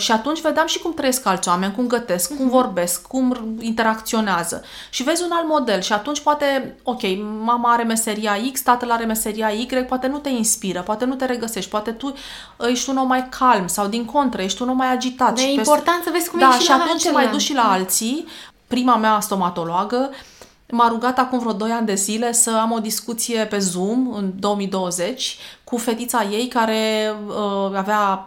[0.00, 2.48] Și atunci vedeam și cum trăiesc alți oameni, cum gătesc, cum mhm.
[2.48, 4.62] vorbesc, cum interacționează.
[4.90, 7.00] Și vezi un alt model și atunci poate, ok,
[7.44, 11.24] mama are meseria X, tatăl are meseria Y, poate nu te inspiră, poate nu te
[11.24, 12.14] regăsești, poate tu
[12.68, 15.34] ești un om mai calm sau din contră, ești un om mai agitat.
[15.34, 17.70] De e important să vezi cum da, și, și atunci te mai duci și la
[17.70, 18.26] alții.
[18.66, 20.10] Prima mea stomatologă
[20.70, 24.32] M-a rugat acum vreo 2 ani de zile să am o discuție pe Zoom în
[24.38, 28.26] 2020 cu fetița ei care uh, avea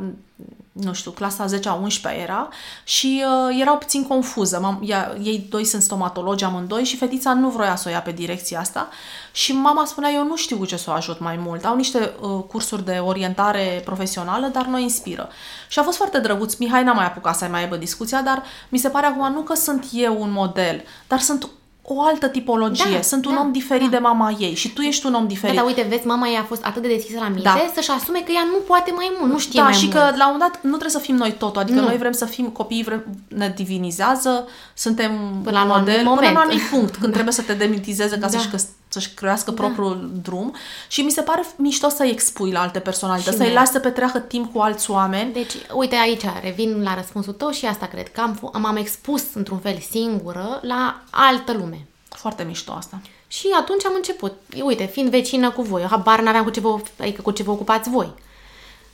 [0.72, 2.50] nu știu, clasa 10-a, 11 era
[2.84, 4.60] și uh, era puțin confuză.
[4.60, 8.12] Mam, ea, ei doi sunt stomatologi amândoi și fetița nu vroia să o ia pe
[8.12, 8.90] direcția asta
[9.32, 11.66] și mama spunea, eu nu știu cu ce să o ajut mai mult.
[11.66, 15.30] Au niște uh, cursuri de orientare profesională, dar nu inspiră.
[15.68, 16.56] Și a fost foarte drăguț.
[16.56, 19.54] Mihai n-a mai apucat să mai aibă discuția, dar mi se pare acum nu că
[19.54, 21.50] sunt eu un model, dar sunt
[21.84, 22.94] o altă tipologie.
[22.96, 23.98] Da, Sunt un da, om diferit da.
[23.98, 25.56] de mama ei și tu ești un om Da, diferit.
[25.56, 27.72] dar uite, vezi, mama ei a fost atât de deschisă la minte Da.
[27.74, 29.94] să-și asume că ea nu poate mai mult, nu știe da, mai și mult.
[29.96, 31.86] că la un moment dat nu trebuie să fim noi totul, adică Nu.
[31.88, 35.12] noi vrem să fim copiii, vrem, ne divinizează, suntem
[35.44, 36.34] Până la un anumit model, până moment.
[36.34, 38.28] la un anumit punct, când trebuie să te demitizeze ca Da.
[38.28, 40.56] să-și, căs- să-și crească propriul drum
[40.88, 43.56] și mi se pare mișto să-i expui la alte personalități, Și să-i mie.
[43.56, 45.34] lași să petreacă timp cu alți oameni.
[45.34, 49.24] Deci, uite aici, revin la răspunsul tău și asta cred, că am, f- m-am expus
[49.34, 51.86] într-un fel singură la altă lume.
[52.10, 53.00] Foarte mișto asta.
[53.28, 54.34] Și atunci am început.
[54.64, 57.52] Uite, fiind vecină cu voi, eu habar n-aveam cu ce vă, adică cu ce vă
[57.52, 58.14] ocupați voi.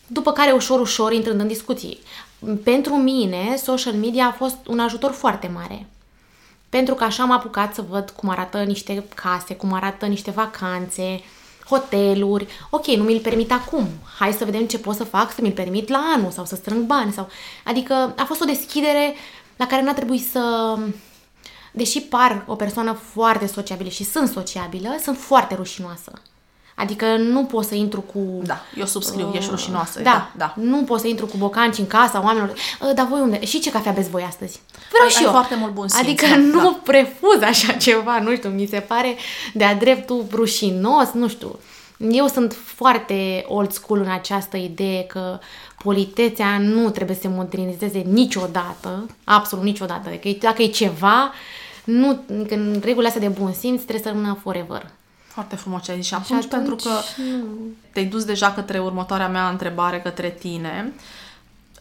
[0.08, 2.00] După care, ușor, ușor, intrând în discuții.
[2.64, 5.86] Pentru mine, social media a fost un ajutor foarte mare.
[6.70, 11.22] Pentru că așa am apucat să văd cum arată niște case, cum arată niște vacanțe,
[11.70, 12.48] hoteluri.
[12.70, 13.88] Ok, nu mi-l permit acum.
[14.20, 16.86] Hai să vedem ce pot să fac să mi-l permit la anul sau să strâng
[16.86, 17.12] bani.
[17.12, 17.30] Sau...
[17.64, 19.14] Adică a fost o deschidere
[19.56, 20.76] la care n-a trebuit să...
[21.72, 26.12] Deși par o persoană foarte sociabilă și sunt sociabilă, sunt foarte rușinoasă.
[26.80, 28.20] Adică nu pot să intru cu...
[28.44, 30.02] Da, eu subscriu, ești rușinoasă.
[30.02, 30.54] Da, da.
[30.56, 32.54] Nu pot să intru cu bocanci în casa oamenilor.
[32.90, 33.46] "Ă, Dar voi unde?
[33.46, 34.60] Și ce cafea beți voi astăzi?
[34.90, 35.32] Vreau Ai- și ai eu.
[35.32, 36.80] foarte mult bun simț, Adică da, nu da.
[36.84, 39.16] prefuz așa ceva, nu știu, mi se pare
[39.54, 41.60] de-a dreptul rușinos, nu știu.
[42.12, 45.40] Eu sunt foarte old school în această idee că
[45.84, 50.10] politețea nu trebuie să se modernizeze niciodată, absolut niciodată.
[50.10, 51.32] Adică dacă e ceva,
[51.84, 54.90] nu, că în regulile astea de bun simț trebuie să rămână forever.
[55.38, 56.08] Foarte frumos ce ai zis.
[56.08, 56.90] Și atunci, atunci, pentru că
[57.94, 60.94] te-ai dus deja către următoarea mea întrebare către tine,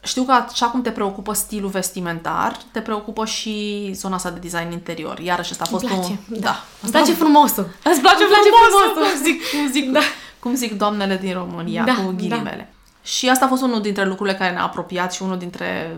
[0.02, 4.72] știu că așa cum te preocupă stilul vestimentar, te preocupă și zona asta de design
[4.72, 5.18] interior.
[5.18, 6.40] Iarăși asta a fost Îmi place, un...
[6.40, 6.64] da.
[6.82, 7.64] Îmi place frumosul.
[7.84, 9.16] Îți place, Îmi place frumosul, frumosul.
[9.16, 10.00] Cum zic, cum zic, da.
[10.38, 12.72] cum zic doamnele din România, Da, cu ghilimele.
[13.02, 15.96] Și asta a fost unul dintre lucrurile care ne-a apropiat și unul dintre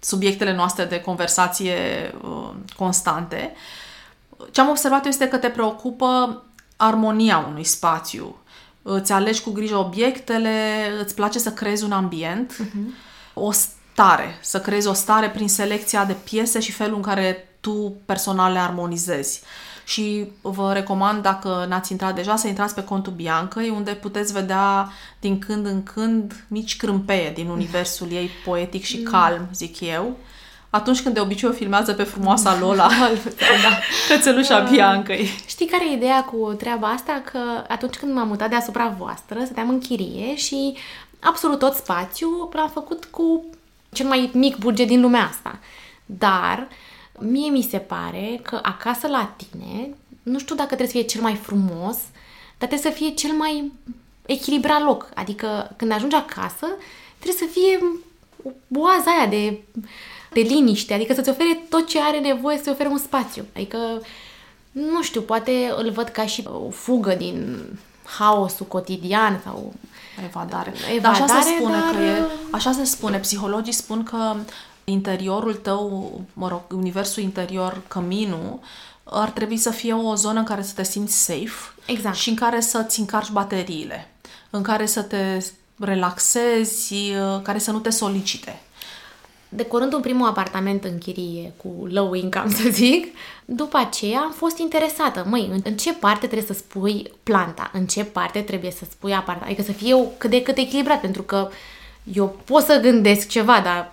[0.00, 1.74] subiectele noastre de conversație
[2.22, 3.54] uh, constante.
[4.50, 6.42] Ce am observat eu este că te preocupă
[6.76, 8.36] armonia unui spațiu.
[8.82, 12.56] Îți alegi cu grijă obiectele, îți place să creezi un ambient,
[13.34, 17.94] o stare, să creezi o stare prin selecția de piese și felul în care tu
[18.04, 19.42] personal le armonizezi.
[19.84, 24.92] Și vă recomand, dacă n-ați intrat deja, să intrați pe contul Biancăi, unde puteți vedea
[25.20, 30.16] din când în când mici crâmpeie din universul ei poetic și calm, zic eu.
[30.74, 32.88] Atunci când de obicei o filmează pe frumoasa Lola,
[33.64, 33.78] da.
[34.08, 35.28] cățelușa Biancăi.
[35.46, 37.22] Știi care e ideea cu treaba asta?
[37.32, 40.76] Că atunci când m-am mutat deasupra voastră, stăteam în chirie și
[41.20, 43.44] absolut tot spațiu l-am făcut cu
[43.90, 45.58] cel mai mic buget din lumea asta.
[46.06, 46.68] Dar
[47.18, 51.20] mie mi se pare că acasă la tine, nu știu dacă trebuie să fie cel
[51.20, 51.96] mai frumos,
[52.58, 53.72] dar trebuie să fie cel mai
[54.26, 55.08] echilibrat loc.
[55.14, 56.66] Adică când ajungi acasă,
[57.18, 57.78] trebuie să fie
[58.74, 59.60] oaza aia de,
[60.32, 63.44] de liniște, adică să-ți ofere tot ce are nevoie să-ți ofere un spațiu.
[63.56, 63.78] Adică,
[64.72, 67.64] nu știu, poate îl văd ca și o fugă din
[68.18, 69.72] haosul cotidian sau
[70.24, 70.72] Evadare.
[70.94, 74.34] Evadare, dar așa se spune dar- că e, așa se spune, psihologii spun că
[74.84, 78.60] interiorul tău, mă rog, universul interior, căminul,
[79.04, 82.16] ar trebui să fie o zonă în care să te simți safe Exact.
[82.16, 84.10] și în care să-ți încarci bateriile,
[84.50, 85.44] în care să te
[85.78, 86.94] relaxezi,
[87.42, 88.60] care să nu te solicite.
[89.54, 93.06] Decorând un primul apartament în chirie cu low income, să zic,
[93.44, 95.24] după aceea am fost interesată.
[95.28, 97.70] Măi, în, în ce parte trebuie să spui planta?
[97.72, 99.52] În ce parte trebuie să spui apartament?
[99.52, 101.48] Adică să fie cât de cât echilibrat, pentru că
[102.12, 103.92] eu pot să gândesc ceva, dar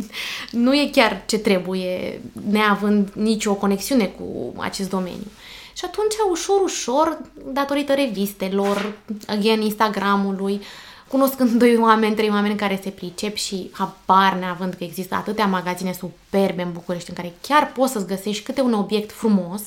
[0.64, 5.26] nu e chiar ce trebuie, neavând nicio conexiune cu acest domeniu.
[5.72, 7.18] Și atunci, ușor, ușor,
[7.52, 8.92] datorită revistelor,
[9.26, 10.60] again, Instagramului,
[11.08, 15.92] cunoscând doi oameni, trei oameni care se pricep și habar neavând că există atâtea magazine
[15.92, 19.62] superbe în București în care chiar poți să-ți găsești câte un obiect frumos,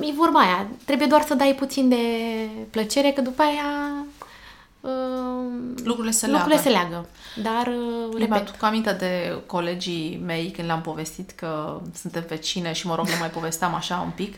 [0.00, 1.96] e vorba aia, trebuie doar să dai puțin de
[2.70, 3.94] plăcere, că după aia
[4.80, 5.52] uh,
[5.84, 6.68] Lucrurile se lucrurile leagă.
[6.68, 7.06] se leagă.
[7.42, 12.72] Dar, uh, Eu repet, mi-aduc aminte de colegii mei când le-am povestit că suntem vecine
[12.72, 14.34] și, mă rog, le mai povesteam așa un pic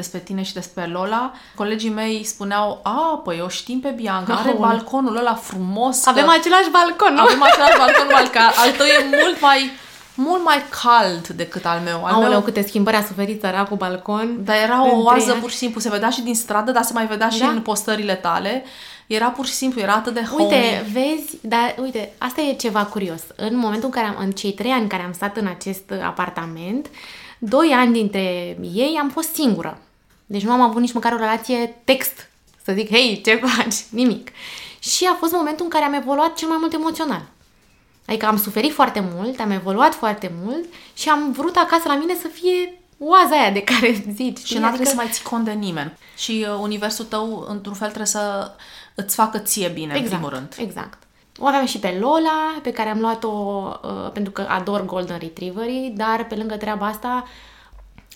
[0.00, 1.32] despre tine și despre Lola.
[1.54, 4.60] Colegii mei spuneau, a, păi o știm pe Bianca, are Aoleu.
[4.66, 6.06] balconul ăla frumos.
[6.06, 7.20] avem că același balcon, nu?
[7.20, 9.70] avem același balcon, numai că al tău e mult mai,
[10.14, 12.04] mult mai cald decât al meu.
[12.04, 14.40] Al Aoleu, meu câte schimbări a suferit cu balcon.
[14.44, 15.40] dar era o în oază trei ani.
[15.40, 17.46] pur și simplu, se vedea și din stradă, dar se mai vedea și Da.
[17.48, 18.64] în postările tale.
[19.06, 20.46] Era pur și simplu, era atât de homey.
[20.46, 23.20] Uite, vezi, dar uite, asta e ceva curios.
[23.36, 26.86] În momentul în care am, în cei trei ani care am stat în acest apartament,
[27.38, 28.20] doi ani dintre
[28.74, 29.78] ei am fost singură.
[30.30, 32.28] Deci nu am avut nici măcar o relație text,
[32.64, 33.74] să zic, hei, ce faci?
[34.00, 34.30] Nimic.
[34.78, 37.22] Și a fost momentul în care am evoluat cel mai mult emoțional.
[38.06, 40.64] Adică am suferit foarte mult, am evoluat foarte mult
[40.94, 44.38] și am vrut acasă la mine să fie oaza aia de care zici.
[44.38, 45.92] Și nu trebuie să mai ții cont de nimeni.
[46.16, 48.54] Și uh, universul tău, într-un fel, trebuie să
[48.94, 50.56] îți facă ție bine, exact, în primul rând.
[50.58, 51.02] Exact.
[51.38, 53.28] O aveam și pe Lola, pe care am luat-o
[53.82, 57.24] uh, pentru că ador Golden Retrieverii, dar pe lângă treaba asta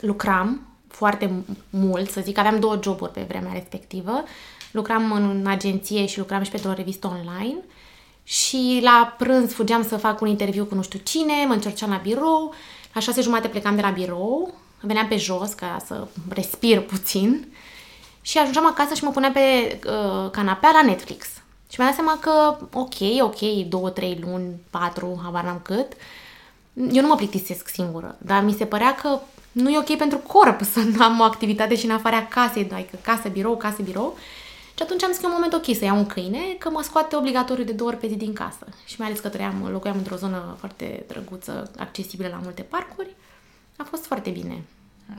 [0.00, 4.22] lucram foarte mult, să zic, aveam două joburi pe vremea respectivă.
[4.70, 7.58] Lucram în agenție și lucram și pentru o revistă online
[8.24, 11.96] și la prânz fugeam să fac un interviu cu nu știu cine, mă încerceam la
[11.96, 12.54] birou,
[12.92, 17.52] la șase jumate plecam de la birou, veneam pe jos ca să respir puțin
[18.20, 21.26] și ajungeam acasă și mă puneam pe uh, canapea la Netflix.
[21.70, 25.92] Și mi-am dat seama că, ok, ok, două, trei luni, patru, habar n-am cât,
[26.72, 29.18] eu nu mă plictisesc singură, dar mi se părea că
[29.54, 33.28] nu e ok pentru corp să am o activitate și în afara casei, adică casă,
[33.28, 34.18] birou, casă, birou.
[34.76, 36.82] Și atunci am zis că e un moment ok să iau un câine, că mă
[36.82, 38.66] scoate obligatoriu de două ori pe zi din casă.
[38.84, 43.14] Și mai ales că trăiam, locuiam într-o zonă foarte drăguță, accesibilă la multe parcuri.
[43.76, 44.62] A fost foarte bine.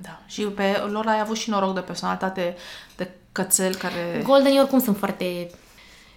[0.01, 0.19] Da.
[0.25, 2.55] Și pe lor ai avut și noroc de personalitate
[2.95, 4.21] de cățel care...
[4.23, 5.49] Golden oricum sunt foarte...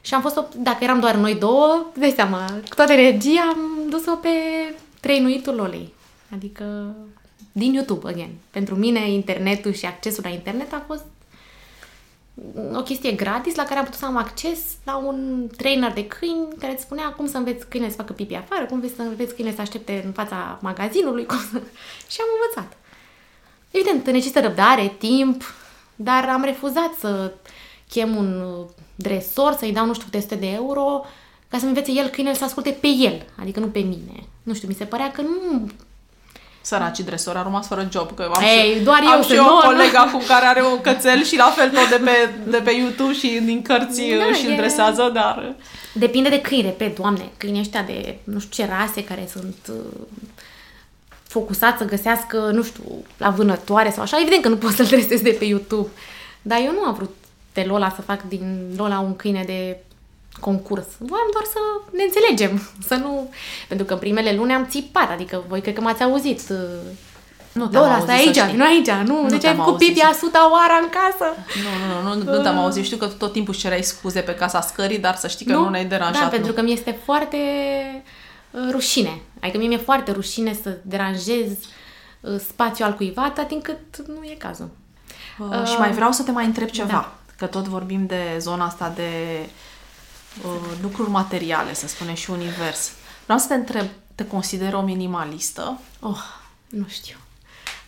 [0.01, 4.15] Și am fost, dacă eram doar noi două, dai seama, cu toată energia am dus-o
[4.15, 4.29] pe
[5.01, 5.95] trăinuitul Lolei.
[6.35, 6.95] Adică
[7.59, 8.31] din YouTube, again.
[8.51, 11.05] Pentru mine, internetul și accesul la internet a fost
[12.75, 16.47] o chestie gratis la care am putut să am acces la un trainer de câini
[16.59, 19.57] care îți spunea cum să înveți câinele să facă pipi afară, cum să înveți câinele
[19.57, 21.63] să aștepte în fața magazinului cum să...
[22.13, 22.77] și am învățat.
[23.71, 25.43] Evident, necesită răbdare, timp,
[25.97, 27.33] dar am refuzat să
[27.89, 28.43] chem un
[28.95, 31.05] dresor, să-i dau nu știu câte de euro
[31.49, 34.27] ca să-mi învețe el câinele să asculte pe el, adică nu pe mine.
[34.43, 35.69] Nu știu, mi se părea că nu
[36.69, 39.39] Săracii dresori au rămas fără job, că am Ei, și, doar eu am și sunt
[39.39, 42.57] o nouă, colega cu care are un cățel și la fel tot de pe, de
[42.57, 45.55] pe YouTube și din cărți Da, și e- îndresează, dar...
[45.93, 50.01] Depinde de câine, pe doamne, câinii ăștia de nu știu ce rase care sunt uh,
[51.29, 52.83] focusați să găsească, nu știu,
[53.17, 55.89] la vânătoare sau așa, evident că nu poți să-l dresezi de pe YouTube.
[56.43, 57.15] Dar eu nu am vrut
[57.53, 59.77] de Lola să fac din Lola un câine de
[60.41, 60.87] concurs.
[60.99, 61.59] Voiam doar să
[61.97, 63.31] ne înțelegem, să nu...
[63.69, 66.41] Pentru că în primele luni am țipat, adică voi cred că m-ați auzit.
[66.51, 66.57] uh,
[67.53, 68.57] Nu te-am Lola, auzit, stai să aici, știi.
[68.57, 70.89] nu aici, nu, Nu deci ai te-am făcut auzit, pipi să- a suta oară în
[70.89, 71.27] casă.
[71.65, 72.85] Nu, nu, nu, nu, nu te-am auzit.
[72.85, 75.69] Știu că tot timpul își cereai scuze pe casa scării, dar să știi că nu,
[75.69, 76.23] ne-ai deranjat.
[76.23, 76.55] Da, pentru nu.
[76.55, 77.37] că mi este foarte
[78.51, 79.21] uh, rușine.
[79.41, 81.51] Adică mie mi-e foarte rușine să deranjez
[82.21, 84.71] uh, spațiul al cuiva atât timp cât nu e cazul.
[85.39, 86.89] Uh, și mai vreau să te mai întreb ceva.
[86.91, 87.13] Da.
[87.37, 89.03] Că tot vorbim de zona asta de
[89.43, 89.49] uh,
[90.83, 92.91] lucruri materiale, să spunem, și univers.
[93.25, 95.81] Vreau să te întreb, te consider o minimalistă?
[96.01, 96.23] Oh,
[96.69, 97.17] nu știu.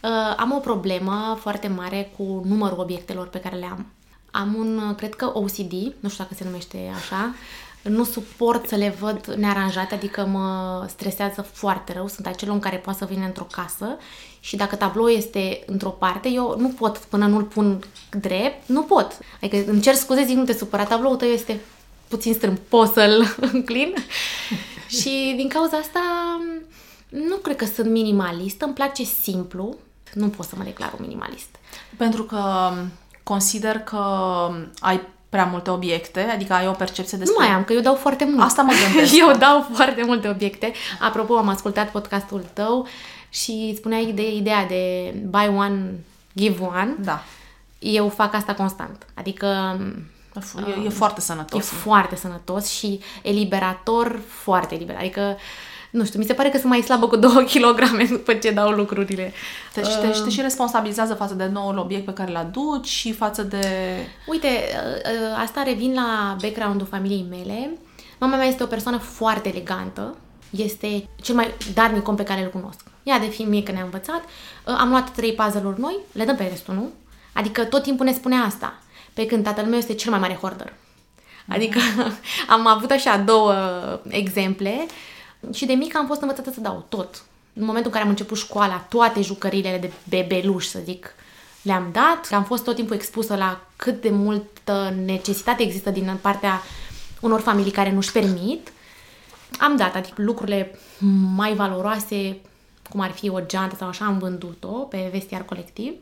[0.03, 3.87] Uh, am o problemă foarte mare cu numărul obiectelor pe care le am.
[4.31, 7.35] Am un, uh, cred că OCD, nu știu dacă se numește așa,
[7.83, 12.09] nu suport să le văd nearanjate, adică mă stresează foarte rău.
[12.09, 13.97] Sunt acel om care poate să vină într-o casă
[14.41, 19.19] și dacă tablou este într-o parte, eu nu pot până nu-l pun drept, nu pot.
[19.43, 21.61] Adică îmi cer scuze, zic, nu te supăra, tabloul tău este
[22.11, 23.95] puțin strâmb, poți să-l înclin?
[24.89, 26.01] și din cauza asta
[27.09, 29.77] nu cred că sunt minimalistă, îmi place simplu,
[30.15, 31.49] nu pot să mă declar un minimalist.
[31.97, 32.73] Pentru că
[33.23, 34.05] consider că
[34.79, 37.45] ai prea multe obiecte, adică ai o percepție Nu despre...
[37.45, 38.41] mai am, că eu dau foarte mult.
[38.41, 39.17] Asta mă gândesc.
[39.29, 40.73] eu dau foarte multe obiecte.
[41.01, 42.87] Apropo, am ascultat podcastul tău
[43.29, 45.95] și spuneai de ideea de buy one,
[46.37, 46.95] give one.
[46.99, 47.23] Da.
[47.79, 49.07] Eu fac asta constant.
[49.15, 49.79] Adică
[50.35, 51.67] E, e foarte e sănătos.
[51.67, 54.97] foarte sănătos și eliberator, foarte eliber.
[54.97, 55.37] Adică,
[55.91, 58.71] nu știu, mi se pare că sunt mai slabă cu 2 kg după ce dau
[58.71, 59.33] lucrurile.
[59.73, 63.13] Te, și te, te și responsabilizează față de noul obiect pe care îl aduci și
[63.13, 63.67] față de...
[64.27, 67.71] Uite, uh, uh, asta revin la background-ul familiei mele.
[68.19, 70.17] Mama mea este o persoană foarte elegantă,
[70.51, 72.81] este cel mai darnic om pe care îl cunosc.
[73.03, 74.23] Ea de fiind mică ne-a învățat,
[74.67, 76.91] Uh, am luat trei puzzle-uri noi, le dăm pe restul, nu?
[77.33, 78.79] Adică tot timpul ne spune asta.
[79.15, 80.73] Pe când tatăl meu este cel mai mare hoarder.
[81.49, 81.79] Adică
[82.55, 83.55] am avut așa două
[84.09, 84.87] exemple
[85.53, 87.25] și de mică am fost învățată să dau tot.
[87.53, 91.15] În momentul în care am început școala, toate jucăriile de bebeluș, să zic,
[91.63, 92.29] le-am dat.
[92.33, 96.63] Am fost tot timpul expusă la cât de multă necesitate există din partea
[97.21, 98.73] unor familii care nu-și permit.
[99.59, 100.79] Am dat, adică lucrurile
[101.35, 102.39] mai valoroase,
[102.91, 105.93] cum ar fi o geantă sau așa, am vândut-o pe vestiar colectiv.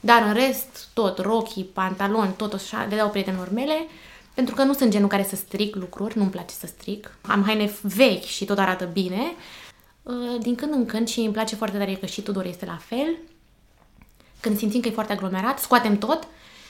[0.00, 3.86] Dar în rest, tot, rochii, pantaloni, tot așa, le dau prietenilor mele,
[4.34, 7.16] pentru că nu sunt genul care să stric lucruri, nu-mi place să stric.
[7.26, 9.32] Am haine vechi și tot arată bine.
[10.02, 12.78] Uh, Din când în când și îmi place foarte tare că și Tudor este la
[12.86, 13.16] fel.
[14.40, 16.26] Când simțim că e foarte aglomerat, scoatem tot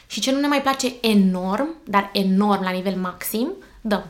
[0.07, 3.49] și ce nu ne mai place enorm, dar enorm la nivel maxim,
[3.81, 4.05] dăm.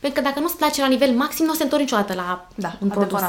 [0.00, 2.48] Pentru că dacă nu-ți place la nivel maxim, nu o să te întorci niciodată la
[2.54, 3.20] Da, un produs.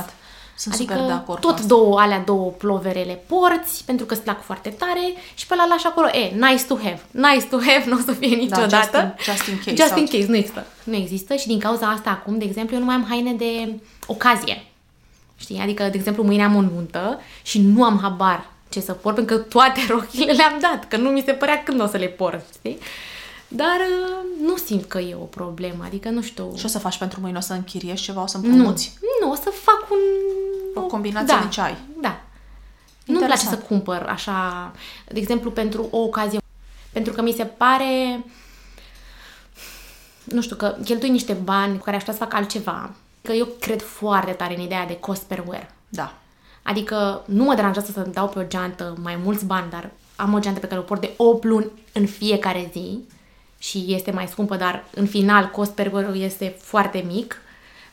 [0.56, 0.60] Adevărat.
[0.60, 1.68] Sunt adică super de acord cu tot asta.
[1.68, 5.86] două, alea două ploverele porți, pentru că îți plac foarte tare și pe la lași
[5.86, 7.01] acolo, e, nice to have.
[7.12, 8.97] Nice to have nu o să fie niciodată.
[8.97, 10.66] Da, just in- just in case Just sau- in case, nu există.
[10.84, 13.74] Nu există și din cauza asta acum, de exemplu, eu nu mai am haine de
[14.08, 14.66] ocazie.
[15.38, 15.60] Știi?
[15.60, 19.36] Adică, de exemplu, mâine am o nuntă și nu am habar ce să port, pentru
[19.36, 22.45] că toate rochile le-am dat, că nu mi se părea când o să le port,
[22.58, 22.78] știi?
[23.56, 26.51] Dar uh, nu simt că e o problemă, adică nu știu...
[26.56, 27.38] Și o să faci pentru mâine?
[27.38, 28.22] O să închiriești ceva?
[28.22, 28.97] O să Nu, împrumuți?
[29.22, 29.97] nu, o să fac un...
[30.84, 31.78] O combinație da, de ceai.
[32.01, 32.22] Da.
[33.06, 33.68] Nu-mi place să Interesant.
[33.68, 34.72] cumpăr așa,
[35.08, 36.39] de exemplu, pentru o ocazie.
[36.91, 38.24] Pentru că mi se pare,
[40.24, 42.91] nu știu, că cheltui niște bani cu care aș putea să fac altceva.
[43.22, 45.72] Că eu cred foarte tare în ideea de cost per wear.
[45.89, 46.14] Da.
[46.64, 50.39] Adică nu mă deranjează să dau pe o geantă mai mulți bani, dar am o
[50.39, 52.99] geantă pe care o port de 8 luni în fiecare zi
[53.68, 57.38] și este mai scumpă, dar în final cost per wear este foarte mic.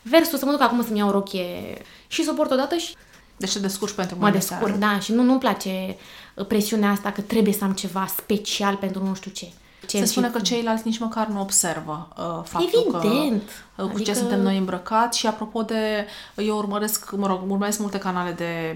[0.01, 2.95] Versus să mă duc acum să-mi iau o rochie și să o port odată și
[3.37, 4.77] Deci te descurci pentru mă mâine descurc, seară.
[4.79, 5.95] da, și nu, nu-mi place
[6.35, 9.47] uh, presiunea asta că trebuie să am ceva special pentru nu știu ce.
[9.87, 13.41] ce Se spune și- că ceilalți nici măcar nu observă uh, faptul Evident.
[13.75, 16.05] că uh, cu ce Adică- suntem noi îmbrăcați și apropo de,
[16.35, 18.75] eu urmăresc, mă rog, urmăresc multe canale de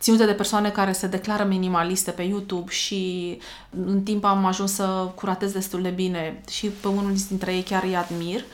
[0.00, 3.38] ținute de persoane care se declară minimaliste pe YouTube și
[3.86, 7.82] în timp am ajuns să curatez destul de bine și pe unul dintre ei chiar
[7.82, 8.44] îi admir.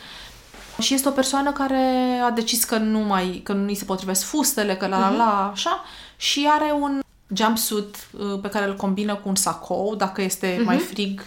[0.79, 4.25] Și este o persoană care a decis că nu mai, că nu îi se potrivesc
[4.25, 5.85] fustele, că la la la, așa,
[6.17, 7.01] și are un
[7.35, 11.21] jumpsuit uh, pe care îl combină cu un sacou, dacă este mai frig,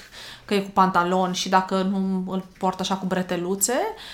[0.46, 3.74] că e cu pantalon și dacă nu îl poartă așa cu breteluțe.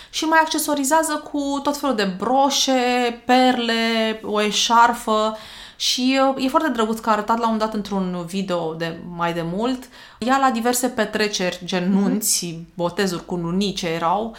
[0.09, 5.37] Și mai accesorizează cu tot felul de broșe, perle, o eșarfă
[5.77, 9.33] și uh, e foarte drăguț că a arătat la un dat într-un video de mai
[9.33, 9.83] de mult.
[10.19, 14.35] Ea la diverse petreceri, gen nunți, botezuri cu nunice erau,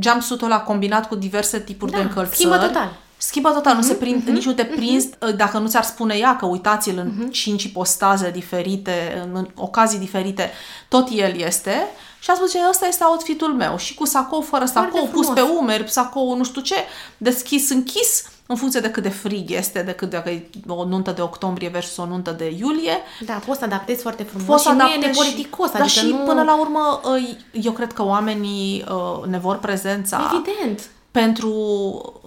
[0.00, 2.36] jumpsuit-ul ăla combinat cu diverse tipuri Da, de încălțări.
[2.36, 2.96] schimbă total.
[3.16, 6.46] Schimbă total, nu se prind, nici nu te prinzi, dacă nu ți-ar spune ea că
[6.46, 10.50] uitați-l în cinci ipostaze diferite, în, în ocazii diferite,
[10.88, 11.86] tot el este.
[12.20, 13.76] Și a spus că ăsta este outfitul meu.
[13.78, 15.28] Și cu sacou, fără sacou, pus frumos.
[15.28, 16.74] pe umeri, sacou nu știu ce,
[17.16, 21.10] deschis, închis, în funcție de cât de frig este, de cât dacă e o nuntă
[21.10, 22.96] de octombrie versus o nuntă de iulie.
[23.26, 25.82] Da, poți să adaptezi foarte frumos Poți și să nu e adaptezi nepoliticos, și, Dar
[25.82, 26.16] adică și nu...
[26.16, 27.00] până la urmă,
[27.52, 30.90] eu cred că oamenii uh, ne vor prezența Evident.
[31.10, 31.52] pentru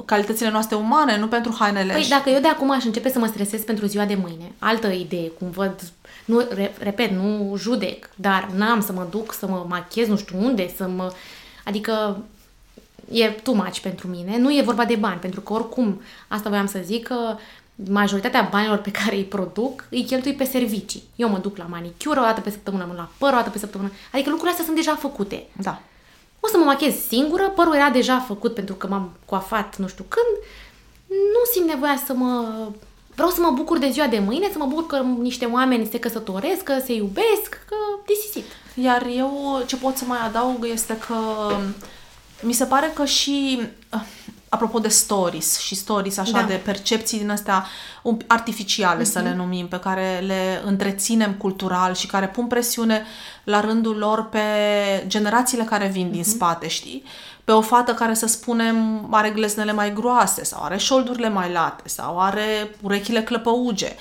[0.06, 1.94] calitățile noastre umane, nu pentru hainele.
[1.94, 4.88] Păi dacă eu de acum aș începe să mă stresez pentru ziua de mâine, altă
[4.88, 5.82] idee, cum văd,
[6.26, 10.38] nu, re, repet, nu judec, dar n-am să mă duc să mă machez nu știu
[10.44, 11.12] unde, să mă...
[11.64, 12.24] Adică
[13.12, 14.38] e too much pentru mine.
[14.38, 17.38] Nu e vorba de bani, pentru că oricum, asta voiam să zic că
[17.76, 21.04] majoritatea banilor pe care îi produc îi cheltui pe servicii.
[21.16, 23.58] Eu mă duc la manicură o dată pe săptămână, mă la păr o dată pe
[23.58, 23.92] săptămână.
[24.12, 25.46] Adică lucrurile astea sunt deja făcute.
[25.62, 25.82] Da.
[26.40, 30.06] O să mă machez singură, părul era deja făcut pentru că m-am coafat nu știu
[30.08, 30.46] când.
[31.08, 32.46] Nu simt nevoia să mă...
[33.16, 36.00] Vreau să mă bucur de ziua de mâine, să mă bucur că niște oameni se
[36.00, 37.76] căsătoresc, că se iubesc, că
[38.06, 38.46] this is it.
[38.84, 41.16] Iar eu ce pot să mai adaug este că
[42.42, 43.60] mi se pare că și
[43.94, 44.02] uh,
[44.50, 46.44] apropo de stories și stories așa Da.
[46.44, 47.66] de percepții din astea
[48.02, 53.06] um, artificiale să le numim, pe care le întreținem cultural și care pun presiune
[53.44, 54.40] la rândul lor pe
[55.08, 57.04] generațiile care vin din spate, știi?
[57.44, 61.90] Pe o fată care, să spunem, are gleznele mai groase sau are șoldurile mai late
[61.90, 63.96] sau are urechile clăpăuge.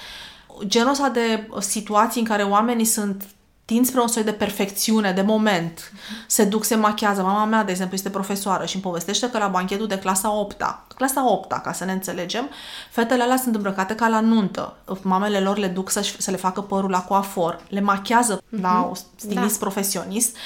[0.67, 3.25] Genul ăsta de situații în care oamenii sunt
[3.65, 5.93] tind spre un soi de perfecțiune, de moment.
[6.27, 7.23] Se duc, se machează.
[7.23, 10.63] Mama mea, de exemplu, este profesoară și îmi povestește că la banchetul de clasa 8
[10.95, 12.51] clasa 8 ca să ne înțelegem,
[12.91, 14.77] fetele alea sunt îmbrăcate ca la nuntă.
[15.03, 18.61] Mamele lor le duc să, să le facă părul la coafor, le machează mm-hmm.
[18.61, 19.59] la o stilist da.
[19.59, 20.37] profesionist,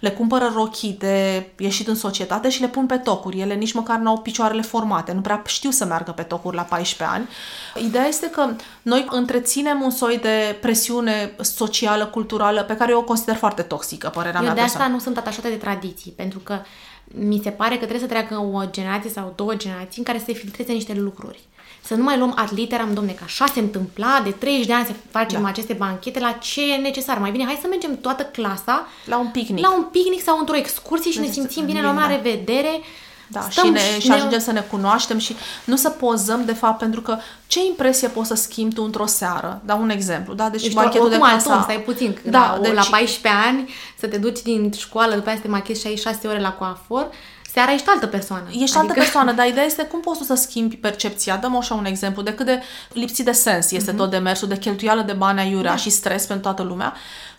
[0.00, 3.40] le cumpără rochii de ieșit în societate și le pun pe tocuri.
[3.40, 6.62] Ele nici măcar nu au picioarele formate, nu prea știu să meargă pe tocuri la
[6.62, 7.28] 14 ani.
[7.86, 8.48] Ideea este că
[8.82, 14.08] noi întreținem un soi de presiune socială, culturală, pe care eu o consider foarte toxică,
[14.08, 14.92] părerea Eu mea de asta personală.
[14.94, 16.58] nu sunt atașată de tradiții, pentru că
[17.04, 20.24] mi se pare că trebuie să treacă o generație sau două generații în care să
[20.24, 21.40] se filtreze niște lucruri.
[21.82, 24.86] Să nu mai luăm ad literam, domne, că așa se întâmpla, de 30 de ani
[24.86, 25.48] să facem da.
[25.48, 27.18] aceste banchete, la ce e necesar.
[27.18, 29.64] Mai bine, hai să mergem toată clasa La un picnic.
[29.64, 32.70] la un picnic sau într-o excursie și ne simțim bine la una revedere.
[32.80, 32.86] Da,
[33.30, 37.00] Stăm și, ne, și ajungem să ne cunoaștem și nu să pozăm, de fapt, pentru
[37.00, 39.60] că ce impresie poți să schimbi tu într-o seară?
[39.64, 40.48] Dau un exemplu, da?
[40.48, 41.50] Deci Ești banchetul de oricum clasa...
[41.50, 42.18] atom, stai puțin.
[42.24, 45.48] Da, la, deci, la 14 ani să te duci din școală, după aia să te
[45.48, 47.10] machezi și ai 6 ore la coafor,
[47.56, 48.44] seara ești altă persoană.
[48.48, 48.78] Ești adică...
[48.78, 51.36] altă persoană, dar ideea este cum poți tu să schimbi percepția.
[51.36, 52.62] Dăm așa un exemplu de cât de
[52.92, 53.96] lipsit de sens este mm-hmm.
[53.96, 55.76] tot demersul de cheltuială de bani aiurea da.
[55.76, 56.94] și stres pentru toată lumea,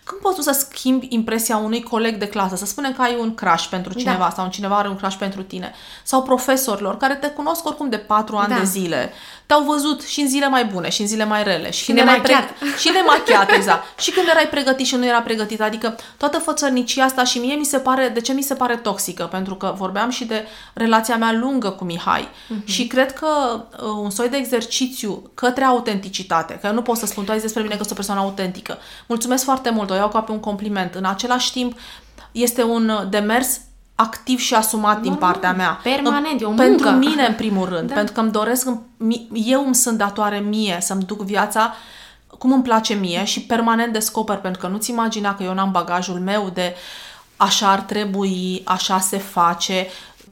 [0.08, 2.56] Când poți tu să schimbi impresia unui coleg de clasă?
[2.56, 4.30] Să spunem că ai un crush pentru cineva da.
[4.30, 5.74] sau un cineva are un crush pentru tine.
[6.02, 8.58] Sau profesorilor care te cunosc oricum de patru ani da.
[8.58, 9.12] de zile.
[9.46, 11.70] Te-au văzut și în zile mai bune și în zile mai rele.
[11.70, 12.34] Și, și când erai pre...
[12.78, 14.00] și nemachiat, exact.
[14.00, 15.60] și când erai pregătit și nu era pregătit.
[15.60, 19.24] Adică toată fățărnicia asta și mie mi se pare, de ce mi se pare toxică?
[19.24, 22.28] Pentru că vorbeam și de relația mea lungă cu Mihai.
[22.28, 22.64] Uh-huh.
[22.64, 23.28] Și cred că
[23.72, 27.40] uh, un soi de exercițiu către autenticitate, că eu nu pot să spun, tu ai
[27.40, 28.78] despre mine că sunt o persoană autentică.
[29.06, 30.94] Mulțumesc foarte mult, o iau ca pe un compliment.
[30.94, 31.78] În același timp,
[32.32, 33.60] este un demers
[33.94, 35.80] activ și asumat Normal, din partea mea.
[35.82, 36.62] Permanent, e o muncă.
[36.64, 37.88] Pentru mine, în primul rând.
[37.88, 37.94] Da.
[37.94, 38.68] Pentru că îmi doresc,
[39.32, 41.74] eu îmi sunt datoare mie să-mi duc viața
[42.38, 46.20] cum îmi place mie și permanent descoper, pentru că nu-ți imagina că eu n-am bagajul
[46.20, 46.74] meu de
[47.36, 49.86] așa ar trebui, așa se face.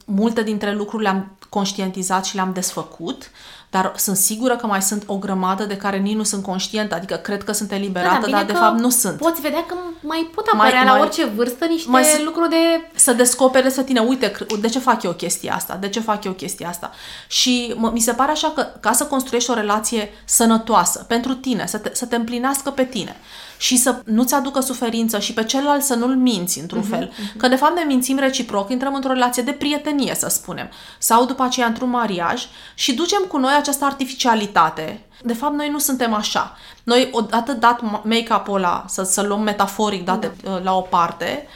[0.05, 3.31] Multe dintre lucruri le-am conștientizat și le-am desfăcut
[3.69, 7.15] dar sunt sigură că mai sunt o grămadă de care nici nu sunt conștientă, adică
[7.15, 9.17] cred că sunt eliberată, da, dar de fapt nu sunt.
[9.17, 12.89] Poți vedea că mai pot apărea mai, la mai, orice vârstă niște mai, lucruri de...
[12.95, 15.77] Să descopere să tine, uite, de ce fac eu chestia asta?
[15.79, 16.91] De ce fac eu chestia asta?
[17.27, 21.65] Și mă, mi se pare așa că ca să construiești o relație sănătoasă pentru tine,
[21.65, 23.15] să te, să te împlinească pe tine,
[23.57, 27.09] și să nu-ți aducă suferință și pe celălalt să nu-l minți într-un uh-huh, fel.
[27.09, 27.37] Uh-huh.
[27.37, 31.43] Că de fapt ne mințim reciproc, intrăm într-o relație de prietenie, să spunem, sau după
[31.43, 35.01] aceea într-un mariaj și ducem cu noi această artificialitate.
[35.23, 36.57] De fapt, noi nu suntem așa.
[36.83, 40.59] Noi, odată dat make-up-ul ăla, să, să luăm metaforic date da.
[40.63, 41.47] la o parte,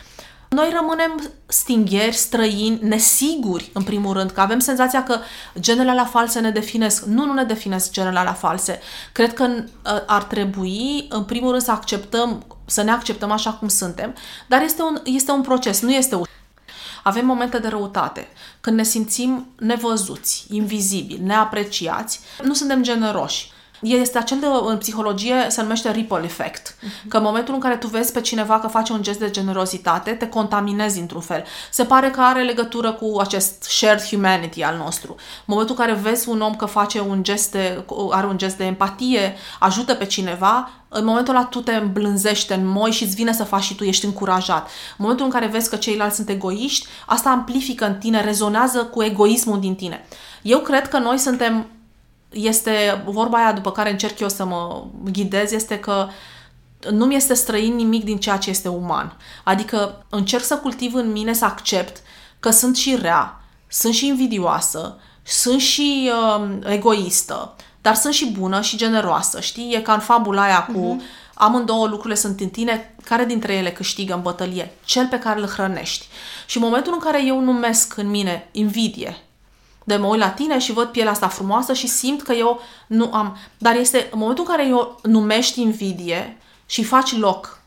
[0.55, 5.19] noi rămânem stingheri, străini, nesiguri, în primul rând, că avem senzația că
[5.59, 7.03] genele alea false ne definesc.
[7.03, 8.79] Nu, nu ne definesc genele alea false.
[9.11, 9.43] Cred că
[9.85, 14.15] ă, ar trebui, în primul rând, să acceptăm, să ne acceptăm așa cum suntem,
[14.47, 16.29] dar este un, este un proces, nu este ușor.
[17.03, 18.27] Avem momente de răutate,
[18.61, 23.51] când ne simțim nevăzuți, invizibili, neapreciați, nu suntem generoși
[23.81, 26.75] este acel de, în psihologie se numește ripple effect.
[26.75, 27.07] Uh-huh.
[27.07, 30.11] Că în momentul în care tu vezi pe cineva că face un gest de generozitate,
[30.11, 31.43] te contaminezi într-un fel.
[31.71, 35.15] Se pare că are legătură cu acest shared humanity al nostru.
[35.17, 38.57] În momentul în care vezi un om că face un gest de, are un gest
[38.57, 43.15] de empatie, ajută pe cineva, în momentul ăla tu te îmblânzești, te moi și îți
[43.15, 44.63] vine să faci și tu, ești încurajat.
[44.63, 49.03] În momentul în care vezi că ceilalți sunt egoiști, asta amplifică în tine, rezonează cu
[49.03, 50.05] egoismul din tine.
[50.41, 51.65] Eu cred că noi suntem
[52.31, 56.07] este vorba aia după care încerc eu să mă ghidez, este că
[56.89, 59.17] nu mi este străin nimic din ceea ce este uman.
[59.43, 62.01] Adică încerc să cultiv în mine, să accept
[62.39, 68.61] că sunt și rea, sunt și invidioasă, sunt și uh, egoistă, dar sunt și bună
[68.61, 69.73] și generoasă, știi?
[69.73, 71.33] E ca în fabula aia cu uh-huh.
[71.33, 74.71] amândouă lucrurile sunt în tine, care dintre ele câștigă în bătălie?
[74.85, 76.05] Cel pe care îl hrănești.
[76.45, 79.17] Și în momentul în care eu numesc în mine invidie,
[79.91, 83.13] de mă uit la tine și văd pielea asta frumoasă și simt că eu nu
[83.13, 83.37] am...
[83.57, 87.61] Dar este în momentul în care eu numești invidie și faci loc,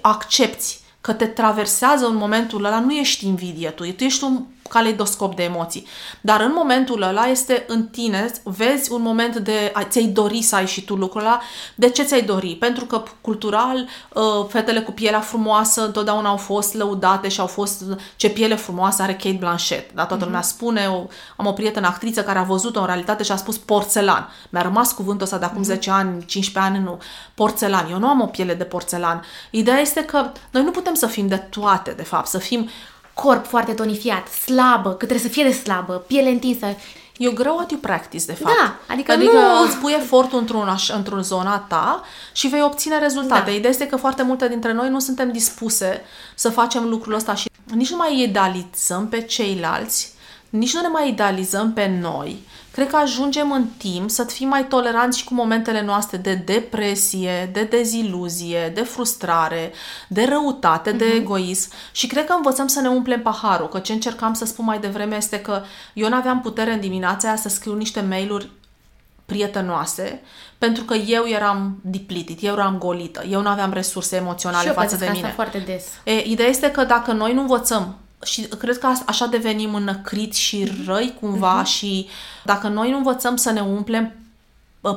[0.00, 5.36] accepti că te traversează în momentul ăla, nu ești invidie tu, tu ești un caleidoscop
[5.36, 5.86] de emoții.
[6.20, 10.66] Dar în momentul ăla este în tine, vezi un moment de ți-ai dori să ai
[10.66, 11.40] și tu lucrul ăla.
[11.74, 12.56] De ce ți-ai dori?
[12.56, 17.84] Pentru că cultural uh, fetele cu pielea frumoasă întotdeauna au fost lăudate și au fost
[18.16, 19.94] ce piele frumoasă are Kate Blanchett.
[19.94, 20.04] Da?
[20.04, 20.26] Toată mm-hmm.
[20.26, 21.06] lumea spune, o,
[21.36, 24.28] am o prietenă actriță care a văzut-o în realitate și a spus porțelan.
[24.50, 25.66] Mi-a rămas cuvântul ăsta de acum mm-hmm.
[25.66, 26.98] 10 ani, 15 ani, nu.
[27.34, 27.90] Porțelan.
[27.90, 29.24] Eu nu am o piele de porțelan.
[29.50, 32.68] Ideea este că noi nu putem să fim de toate, de fapt, să fim
[33.22, 36.66] corp foarte tonifiat, slabă, că trebuie să fie de slabă, piele întinsă.
[37.16, 38.56] You grow what you practice, de fapt.
[38.56, 39.62] Da, adică, adică nu...
[39.66, 42.02] îți pui efortul într-un, într-o zona ta
[42.32, 43.50] și vei obține rezultate.
[43.50, 43.56] Da.
[43.56, 46.02] Ideea este că foarte multe dintre noi nu suntem dispuse
[46.34, 50.12] să facem lucrul ăsta și nici nu mai idealizăm pe ceilalți,
[50.50, 52.46] nici nu ne mai idealizăm pe noi
[52.78, 57.50] cred că ajungem în timp să fim mai toleranți și cu momentele noastre de depresie,
[57.52, 59.72] de deziluzie, de frustrare,
[60.08, 61.16] de răutate, de uh-huh.
[61.16, 64.78] egoism și cred că învățăm să ne umplem paharul, că ce încercam să spun mai
[64.78, 65.62] devreme este că
[65.92, 68.50] eu nu aveam putere în dimineața aia să scriu niște mail-uri
[69.26, 70.20] prietenoase,
[70.58, 75.08] pentru că eu eram depleted, eu eram golită, eu nu aveam resurse emoționale față de
[75.12, 75.32] mine.
[75.34, 75.84] foarte des.
[76.04, 80.72] E, ideea este că dacă noi nu învățăm și cred că așa devenim înăcriți și
[80.86, 81.66] răi cumva uh-huh.
[81.66, 82.06] și
[82.44, 84.12] dacă noi nu învățăm să ne umplem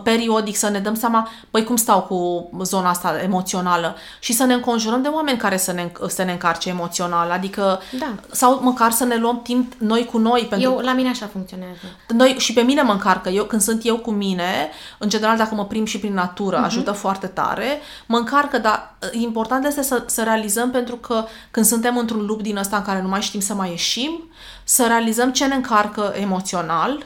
[0.03, 4.53] periodic să ne dăm seama, băi, cum stau cu zona asta emoțională și să ne
[4.53, 8.13] înconjurăm de oameni care să ne, să ne încarce emoțional, adică da.
[8.32, 10.47] sau măcar să ne luăm timp noi cu noi.
[10.49, 10.71] Pentru...
[10.71, 11.79] Eu, la mine așa funcționează.
[12.07, 15.55] Noi, și pe mine mă încarcă, eu când sunt eu cu mine, în general dacă
[15.55, 16.65] mă prim și prin natură, uh-huh.
[16.65, 21.97] ajută foarte tare, mă încarcă, dar important este să, să realizăm pentru că când suntem
[21.97, 24.32] într-un lup din ăsta în care nu mai știm să mai ieșim,
[24.63, 27.05] să realizăm ce ne încarcă emoțional,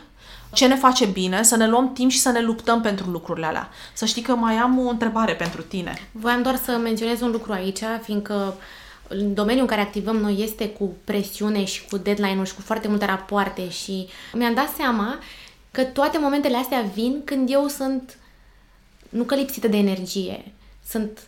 [0.55, 3.69] ce ne face bine, să ne luăm timp și să ne luptăm pentru lucrurile alea.
[3.93, 5.93] Să știi că mai am o întrebare pentru tine.
[6.11, 8.55] Voiam doar să menționez un lucru aici, fiindcă
[9.07, 12.87] în domeniul în care activăm noi este cu presiune și cu deadline-uri și cu foarte
[12.87, 15.19] multe rapoarte și mi-am dat seama
[15.71, 18.17] că toate momentele astea vin când eu sunt
[19.09, 20.53] nu că lipsită de energie,
[20.87, 21.19] sunt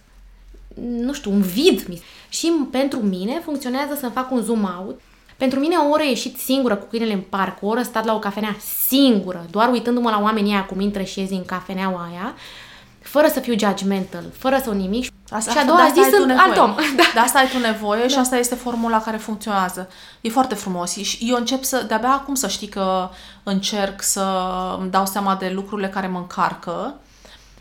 [0.81, 1.99] nu știu, un vid.
[2.29, 5.01] Și pentru mine funcționează să fac un zoom out.
[5.37, 8.19] Pentru mine o oră ieșit singură cu câinele în parc, o oră stat la o
[8.19, 8.55] cafenea
[8.87, 12.35] singură, doar uitându-mă la oamenii aia cum intră și iezi în cafeneaua aia,
[13.01, 15.11] fără să fiu judgmental, fără să o nimic.
[15.29, 16.75] Asta, și a doua zi sunt alt om.
[16.97, 17.03] Da.
[17.13, 18.07] De asta ai tu nevoie da.
[18.07, 19.89] și asta este formula care funcționează.
[20.21, 20.95] E foarte frumos.
[20.95, 23.09] Și eu încep să, de-abia acum să știi că
[23.43, 24.25] încerc să
[24.79, 26.95] îmi dau seama de lucrurile care mă încarcă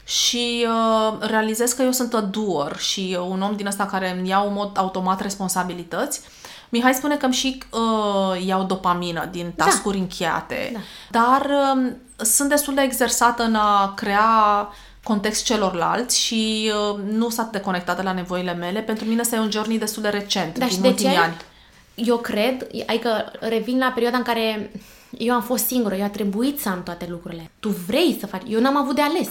[0.04, 4.28] și uh, realizez că eu sunt a doer și un om din ăsta care îmi
[4.28, 6.20] iau în mod automat responsabilități.
[6.68, 9.64] Mihai spune că îmi și uh, iau dopamină din da.
[9.64, 10.02] tascuri da.
[10.02, 10.80] încheiate, da.
[11.10, 14.68] dar uh, sunt destul de exersată în a crea
[15.02, 18.80] context celorlalți și uh, nu s-a deconectată la nevoile mele.
[18.80, 21.18] Pentru mine este un journey destul de recent, da, din de ultimii ce?
[21.18, 21.36] ani.
[21.94, 24.70] Eu cred, adică revin la perioada în care
[25.18, 27.50] eu am fost singură, eu a trebuit să am toate lucrurile.
[27.60, 29.30] Tu vrei să faci, eu n-am avut de ales.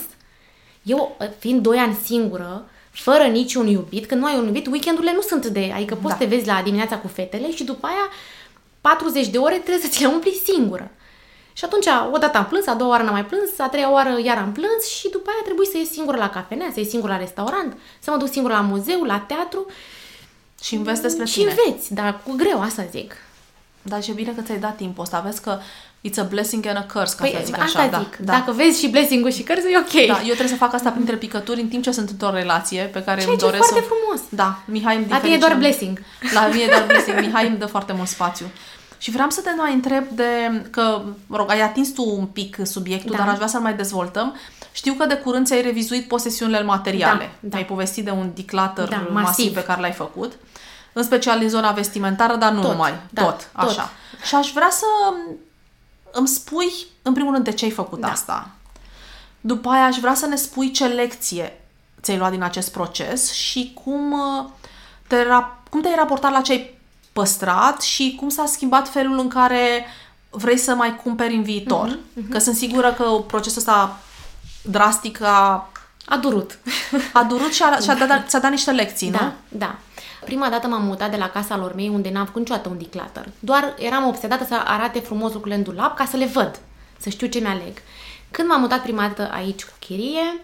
[0.82, 2.64] Eu, fiind doi ani singură,
[3.02, 5.72] fără niciun iubit, când nu ai un iubit, weekendurile nu sunt de...
[5.74, 6.12] Adică poți da.
[6.12, 8.08] să te vezi la dimineața cu fetele și după aia
[8.80, 10.90] 40 de ore trebuie să ți le umpli singură.
[11.52, 14.20] Și atunci, o dată am plâns, a doua oară n-am mai plâns, a treia oară
[14.24, 17.12] iar am plâns și după aia trebuie să ies singură la cafenea, să ies singură
[17.12, 19.66] la restaurant, să mă duc singură la muzeu, la teatru.
[20.62, 21.50] Și înveți despre și tine.
[21.50, 23.16] Și înveți, dar cu greu, asta zic.
[23.82, 25.20] Dar ce bine că ți-ai dat timpul ăsta.
[25.20, 25.58] Vezi că
[26.06, 27.86] It's a blessing and a curse, ca păi, să zic așa.
[27.86, 28.16] Da, zic.
[28.16, 30.06] Da, Dacă vezi și blessing-ul și curse, e ok.
[30.06, 33.02] Da, eu trebuie să fac asta printre picături în timp ce sunt într-o relație pe
[33.02, 34.20] care Ceea îmi doresc ce foarte frumos.
[34.28, 36.02] Da, Mihai îmi La tine e doar blessing.
[36.34, 37.20] La mine e doar blessing.
[37.20, 38.46] Mihai îmi dă foarte mult spațiu.
[38.98, 42.58] Și vreau să te mai întreb de, că, mă rog, ai atins tu un pic
[42.62, 43.16] subiectul, da.
[43.16, 44.36] dar aș vrea să-l mai dezvoltăm.
[44.72, 47.30] Știu că de curând ți-ai revizuit posesiunile materiale.
[47.40, 47.56] Da, da.
[47.56, 49.12] Ai povestit de un declutter da, masiv.
[49.12, 50.32] masiv pe care l-ai făcut.
[50.92, 52.92] În special în zona vestimentară, dar nu tot, numai.
[53.10, 53.90] Da, tot, tot, așa.
[54.24, 54.86] Și aș vrea să
[56.16, 58.10] îmi spui, în primul rând, de ce ai făcut da.
[58.10, 58.50] asta.
[59.40, 61.60] După aia aș vrea să ne spui ce lecție
[62.00, 64.44] ți-ai luat din acest proces și cum, uh,
[65.06, 65.16] te,
[65.70, 66.78] cum te-ai raportat la ce ai
[67.12, 69.86] păstrat și cum s-a schimbat felul în care
[70.30, 71.88] vrei să mai cumperi în viitor.
[71.88, 72.30] Uh-huh, uh-huh.
[72.30, 73.98] Că sunt sigură că procesul ăsta
[74.62, 75.70] drastic a...
[76.04, 76.58] A durut.
[77.12, 79.32] A durut și a, și a dat, ți-a dat niște lecții, da, nu?
[79.48, 79.78] Da,
[80.26, 83.28] Prima dată m-am mutat de la casa lor mei unde n-am făcut niciodată un declutter.
[83.38, 86.60] Doar eram obsedată să arate frumos lucrurile în dulap ca să le văd,
[86.98, 87.72] să știu ce mi-aleg.
[88.30, 90.40] Când m-am mutat prima dată aici cu chirie,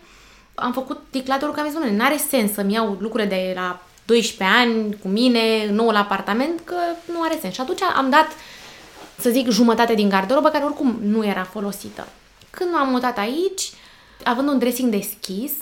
[0.55, 4.97] am făcut declutter-ul că am zis, n-are sens să-mi iau lucrurile de la 12 ani
[5.03, 6.77] cu mine, nou la apartament, că
[7.13, 7.55] nu are sens.
[7.55, 8.27] Și atunci am dat,
[9.19, 12.09] să zic, jumătate din garderobă, care oricum nu era folosită.
[12.51, 13.73] Când m-am mutat aici,
[14.25, 15.53] având un dressing deschis,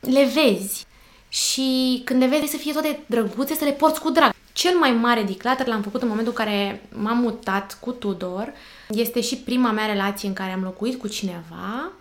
[0.00, 0.86] le vezi
[1.32, 4.34] și când le vezi să fie toate drăguțe, să le porți cu drag.
[4.52, 8.52] Cel mai mare declutter l-am făcut în momentul în care m-am mutat cu Tudor.
[8.88, 11.92] Este și prima mea relație în care am locuit cu cineva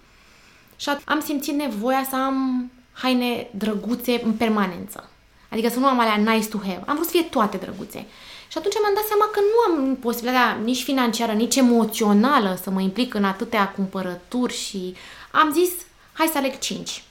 [0.75, 5.09] și am simțit nevoia să am haine drăguțe în permanență.
[5.49, 6.83] Adică să nu am alea nice to have.
[6.85, 8.05] Am vrut să fie toate drăguțe.
[8.47, 12.81] Și atunci mi-am dat seama că nu am posibilitatea nici financiară, nici emoțională să mă
[12.81, 14.95] implic în atâtea cumpărături și
[15.31, 15.69] am zis,
[16.13, 17.03] hai să aleg 5.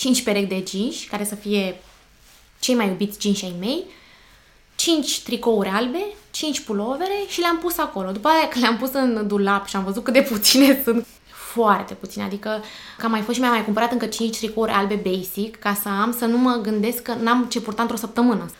[0.00, 1.80] 5 perechi de jeans, care să fie
[2.58, 3.84] cei mai iubiți jeans ai mei,
[4.74, 8.10] 5 tricouri albe, 5 pulovere și le-am pus acolo.
[8.10, 11.06] După aia că le-am pus în dulap și am văzut cât de puține sunt,
[11.52, 12.62] foarte puține, adică
[12.98, 15.88] că am mai fost și mi-am mai cumpărat încă 5 tricouri albe basic ca să
[15.88, 18.50] am, să nu mă gândesc că n-am ce purta într-o săptămână.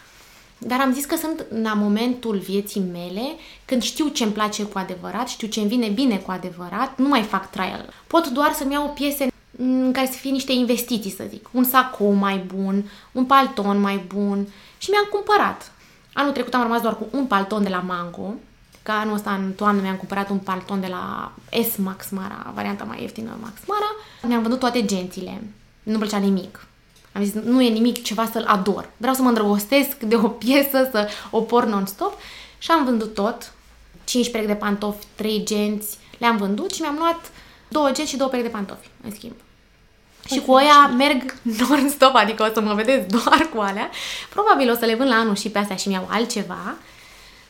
[0.58, 3.22] Dar am zis că sunt la momentul vieții mele
[3.64, 7.08] când știu ce îmi place cu adevărat, știu ce îmi vine bine cu adevărat, nu
[7.08, 7.92] mai fac trial.
[8.06, 9.28] Pot doar să-mi iau piese
[9.62, 11.48] în care să fie niște investiții, să zic.
[11.52, 14.46] Un sacou mai bun, un palton mai bun
[14.78, 15.72] și mi-am cumpărat.
[16.12, 18.34] Anul trecut am rămas doar cu un palton de la Mango,
[18.82, 21.32] ca anul ăsta în toamnă mi-am cumpărat un palton de la
[21.70, 23.96] S Max Mara, varianta mai ieftină Max Mara.
[24.22, 25.42] Mi-am vândut toate gențile.
[25.82, 26.66] Nu plăcea nimic.
[27.12, 28.90] Am zis, nu e nimic ceva să-l ador.
[28.96, 32.12] Vreau să mă îndrăgostesc de o piesă, să o por non-stop.
[32.58, 33.52] Și am vândut tot.
[34.04, 37.30] 5 perechi de pantofi, 3 genți, le-am vândut și mi-am luat
[37.68, 39.34] două genți și două perechi de pantofi, în schimb
[40.26, 43.90] și cu aia merg non-stop, adică o să mă vedeți doar cu alea.
[44.28, 46.74] Probabil o să le vând la anul și pe astea și mi-au altceva.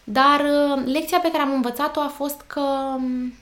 [0.05, 2.61] Dar uh, lecția pe care am învățat-o a fost că
[2.97, 3.35] um,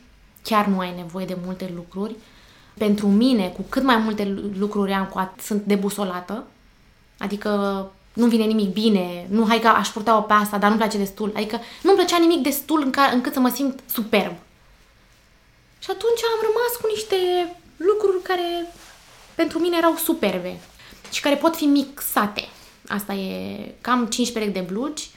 [0.43, 2.16] chiar nu ai nevoie de multe lucruri.
[2.79, 6.47] Pentru mine, cu cât mai multe lucruri am, cu atât sunt debusolată.
[7.18, 7.51] Adică
[8.12, 11.33] nu vine nimic bine, nu, hai că aș purta-o pe asta, dar nu-mi place destul.
[11.37, 14.35] Adică nu-mi plăcea nimic destul în care, încât să mă simt superb.
[15.79, 17.16] Și atunci am rămas cu niște
[17.76, 18.49] lucruri care
[19.39, 20.59] pentru mine erau superbe
[21.11, 22.49] și care pot fi mixate.
[22.89, 25.11] Asta e cam 15 perechi de blugi.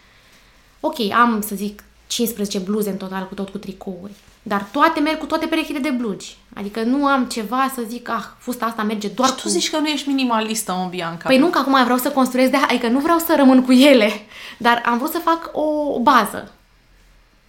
[0.79, 4.11] Ok, am, să zic, 15 bluze în total, cu tot cu tricouri.
[4.43, 6.37] Dar toate merg cu toate perechile de blugi.
[6.53, 9.41] Adică nu am ceva să zic, ah, fusta asta merge doar și cu...
[9.41, 11.27] tu zici că nu ești minimalistă, mă, Bianca.
[11.27, 14.11] Păi nu, că acum vreau să construiesc de adică nu vreau să rămân cu ele,
[14.57, 16.51] dar am vrut să fac o bază.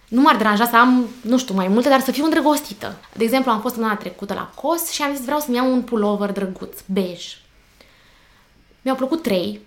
[0.07, 2.95] Nu m-ar deranja să am, nu știu, mai multe, dar să fiu îndrăgostită.
[3.13, 5.81] De exemplu, am fost săptămâna trecută la COS și am zis vreau să-mi iau un
[5.81, 7.37] pullover drăguț, bej.
[8.81, 9.59] Mi-au plăcut trei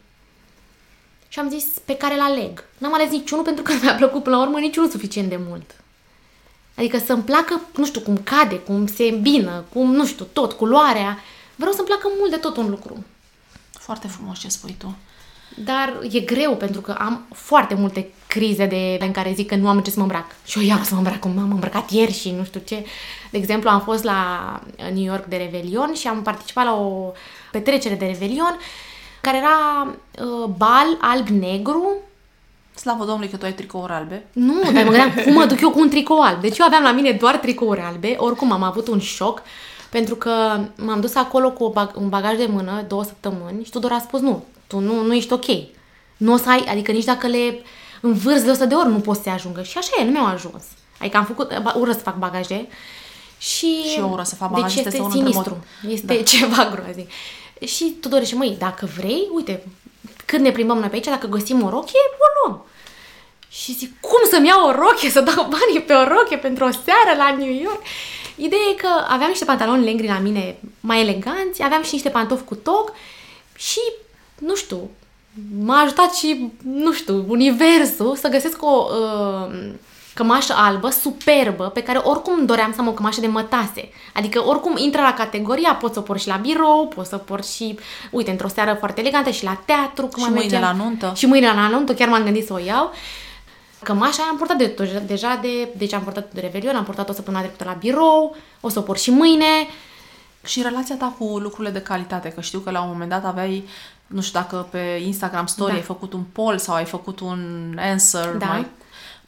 [1.28, 2.64] și am zis pe care îl aleg.
[2.78, 5.74] N-am ales niciunul pentru că mi-a plăcut până la urmă niciunul suficient de mult.
[6.74, 11.18] Adică să-mi placă, nu știu, cum cade, cum se îmbină, cum, nu știu, tot, culoarea.
[11.54, 13.04] Vreau să-mi placă mult de tot un lucru.
[13.70, 14.96] Foarte frumos ce spui tu.
[15.54, 19.68] Dar e greu pentru că am foarte multe crize de, în care zic că nu
[19.68, 20.26] am ce să mă îmbrac.
[20.44, 22.84] Și eu iau să mă îmbrac cum m-am îmbrăcat ieri și nu știu ce.
[23.30, 24.60] De exemplu, am fost la
[24.92, 27.12] New York de Revelion și am participat la o
[27.50, 28.58] petrecere de Revelion
[29.20, 31.92] care era uh, bal alb-negru.
[32.74, 34.24] Slavă Domnului că tu ai tricouri albe.
[34.32, 36.40] Nu, dar mă gândeam cum mă duc eu cu un tricou alb.
[36.40, 38.14] Deci eu aveam la mine doar tricouri albe.
[38.16, 39.42] Oricum am avut un șoc
[39.96, 43.98] pentru că m-am dus acolo cu un bagaj de mână două săptămâni și Tudor a
[43.98, 45.44] spus nu, tu nu, nu ești ok.
[46.16, 47.62] Nu o să ai, adică nici dacă le
[48.00, 49.62] învârzi de 100 de ori nu poți să ajungă.
[49.62, 50.64] Și așa e, nu mi-au ajuns.
[51.00, 52.68] Adică am făcut, ură să fac bagaje
[53.38, 53.82] și...
[53.82, 55.64] Și eu ură să fac bagaje, deci este unul sinistru.
[55.88, 56.22] Este da.
[56.36, 57.10] ceva groaznic.
[57.64, 59.66] Și Tudor și măi, dacă vrei, uite,
[60.24, 62.64] când ne plimbăm noi pe aici, dacă găsim o rochie, o luăm.
[63.48, 66.70] Și zic, cum să-mi iau o rochie, să dau banii pe o rochie pentru o
[66.70, 67.82] seară la New York?
[68.36, 72.44] Ideea e că aveam niște pantaloni lengri la mine mai eleganți, aveam și niște pantofi
[72.44, 72.92] cu toc
[73.54, 73.80] și,
[74.38, 74.90] nu știu,
[75.64, 79.54] m-a ajutat și, nu știu, universul să găsesc o uh,
[80.14, 83.88] cămașă albă, superbă, pe care oricum doream să am o cămașă de mătase.
[84.14, 87.18] Adică oricum intră la categoria, pot să o port și la birou, pot să o
[87.18, 87.78] port și,
[88.10, 90.08] uite, într-o seară foarte elegantă și la teatru.
[90.16, 90.62] Și mâine mergeam.
[90.62, 91.12] la nuntă.
[91.16, 92.92] Și mâine la nuntă, chiar m-am gândit să o iau.
[93.82, 97.12] Cămașa aia am portat de, deja de, deci am portat de Revelion, am portat o
[97.12, 99.66] săptămână trecută la birou, o să o port și mâine.
[100.44, 103.68] Și relația ta cu lucrurile de calitate, că știu că la un moment dat aveai
[104.06, 105.76] nu știu dacă pe Instagram Story da.
[105.76, 108.46] ai făcut un poll sau ai făcut un answer da.
[108.46, 108.66] mai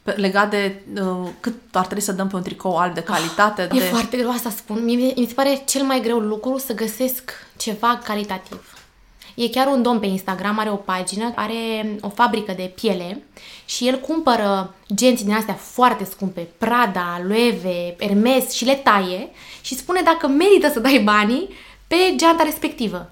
[0.03, 3.61] legat de uh, cât ar trebui să dăm pe un tricou alb de calitate.
[3.61, 3.85] Oh, de...
[3.85, 4.83] E foarte greu asta spun.
[4.83, 8.78] Mie, mi se pare cel mai greu lucru să găsesc ceva calitativ.
[9.41, 13.23] E chiar un domn pe Instagram, are o pagină, are o fabrică de piele
[13.65, 19.29] și el cumpără genți din astea foarte scumpe, Prada, Loewe, Hermes și le taie
[19.61, 21.49] și spune dacă merită să dai banii
[21.87, 23.09] pe geanta respectivă.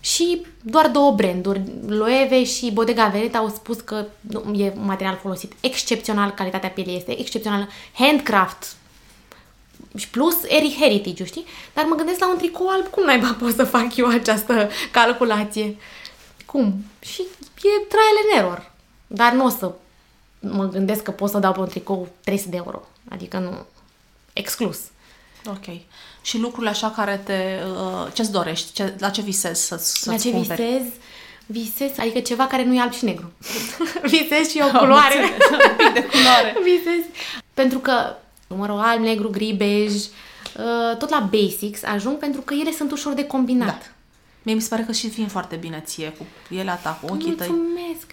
[0.00, 4.06] Și doar două branduri, Loewe și Bodega Veneta, au spus că
[4.54, 8.76] e material folosit excepțional, calitatea pielei este excepțională, handcraft,
[9.96, 11.44] și plus Eric Heritage, știi?
[11.74, 15.76] Dar mă gândesc la un tricou alb, cum naiba pot să fac eu această calculație?
[16.46, 16.84] Cum?
[17.00, 17.20] Și
[17.56, 18.70] e trial and error.
[19.06, 19.72] Dar nu o să
[20.40, 22.82] mă gândesc că pot să dau pe un tricou 300 de euro.
[23.08, 23.66] Adică nu.
[24.32, 24.78] Exclus.
[25.46, 25.76] Ok.
[26.22, 27.58] Și lucrurile așa care te...
[27.70, 28.72] Uh, ce-ți dorești?
[28.72, 30.62] Ce, la ce visezi să, să La ce cumperi?
[30.62, 30.86] visez?
[31.46, 33.32] Visez, adică ceva care nu e alb și negru.
[34.02, 35.14] visez și o culoare.
[35.50, 36.56] un pic de culoare.
[36.62, 37.04] visez.
[37.54, 38.16] Pentru că
[38.52, 43.12] numărul alb, negru, gri, bej, uh, tot la basics ajung pentru că ele sunt ușor
[43.12, 43.66] de combinat.
[43.66, 43.86] Da.
[44.42, 47.32] Mie mi se pare că și vin foarte bine ție cu pielea ta, cu ochii
[47.32, 47.48] tăi.
[47.48, 48.12] Mulțumesc!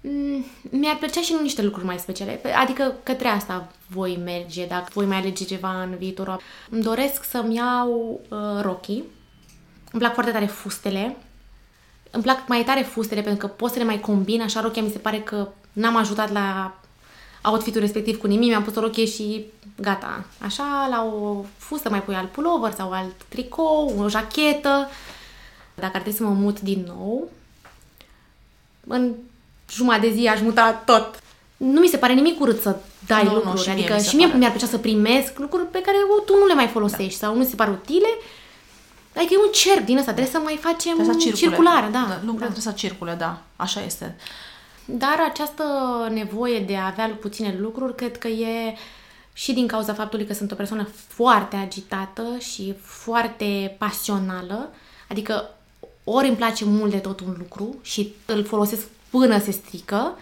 [0.00, 2.40] Mm, Mi-ar plăcea și niște lucruri mai speciale.
[2.60, 6.40] Adică către asta voi merge, dacă voi mai alege ceva în viitor.
[6.70, 9.04] Îmi doresc să-mi iau uh, rochii.
[9.92, 11.16] Îmi plac foarte tare fustele.
[12.10, 14.40] Îmi plac mai tare fustele pentru că pot să le mai combin.
[14.40, 16.78] Așa rochia mi se pare că n-am ajutat la
[17.44, 18.48] outfitul respectiv cu nimic.
[18.48, 19.44] Mi-am pus o rochie și
[19.76, 20.24] gata.
[20.40, 24.88] Așa, la o fustă mai pui alt pullover sau alt tricou, o jachetă.
[25.74, 27.28] Dacă ar trebui să mă mut din nou,
[28.86, 29.12] în
[29.70, 31.18] jumătate de zi aș muta tot.
[31.56, 32.76] Nu mi se pare nimic urât să
[33.06, 34.38] dai Nu, nu, lucruri, și mie adică mi se și mie pare.
[34.38, 37.26] mi-ar plăcea să primesc lucruri pe care o, tu nu le mai folosești da.
[37.26, 38.08] sau nu se par utile.
[39.16, 41.40] Adică e un cerc din ăsta, trebuie să mai facem Trebuie să circule.
[41.48, 42.04] circulare, da.
[42.08, 42.52] da lucrurile da.
[42.52, 43.42] trebuie să circule, da.
[43.56, 44.16] Așa este.
[44.84, 45.64] Dar această
[46.12, 48.74] nevoie de a avea puține lucruri, cred că e
[49.32, 54.70] și din cauza faptului că sunt o persoană foarte agitată și foarte pasională,
[55.08, 55.50] adică
[56.04, 60.18] ori îmi place mult de tot un lucru și îl folosesc până se strică,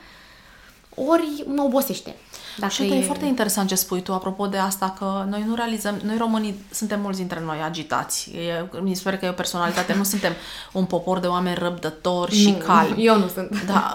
[0.95, 2.17] ori mă obosește.
[2.57, 2.95] Dacă și e...
[2.95, 6.65] e foarte interesant ce spui tu apropo de asta, că noi nu realizăm, noi românii
[6.71, 8.31] suntem mulți dintre noi agitați.
[8.31, 10.33] E, mi se pare că e o personalitate, nu suntem
[10.73, 13.05] un popor de oameni răbdători și nu, calmi.
[13.05, 13.65] Eu nu sunt.
[13.67, 13.95] Da,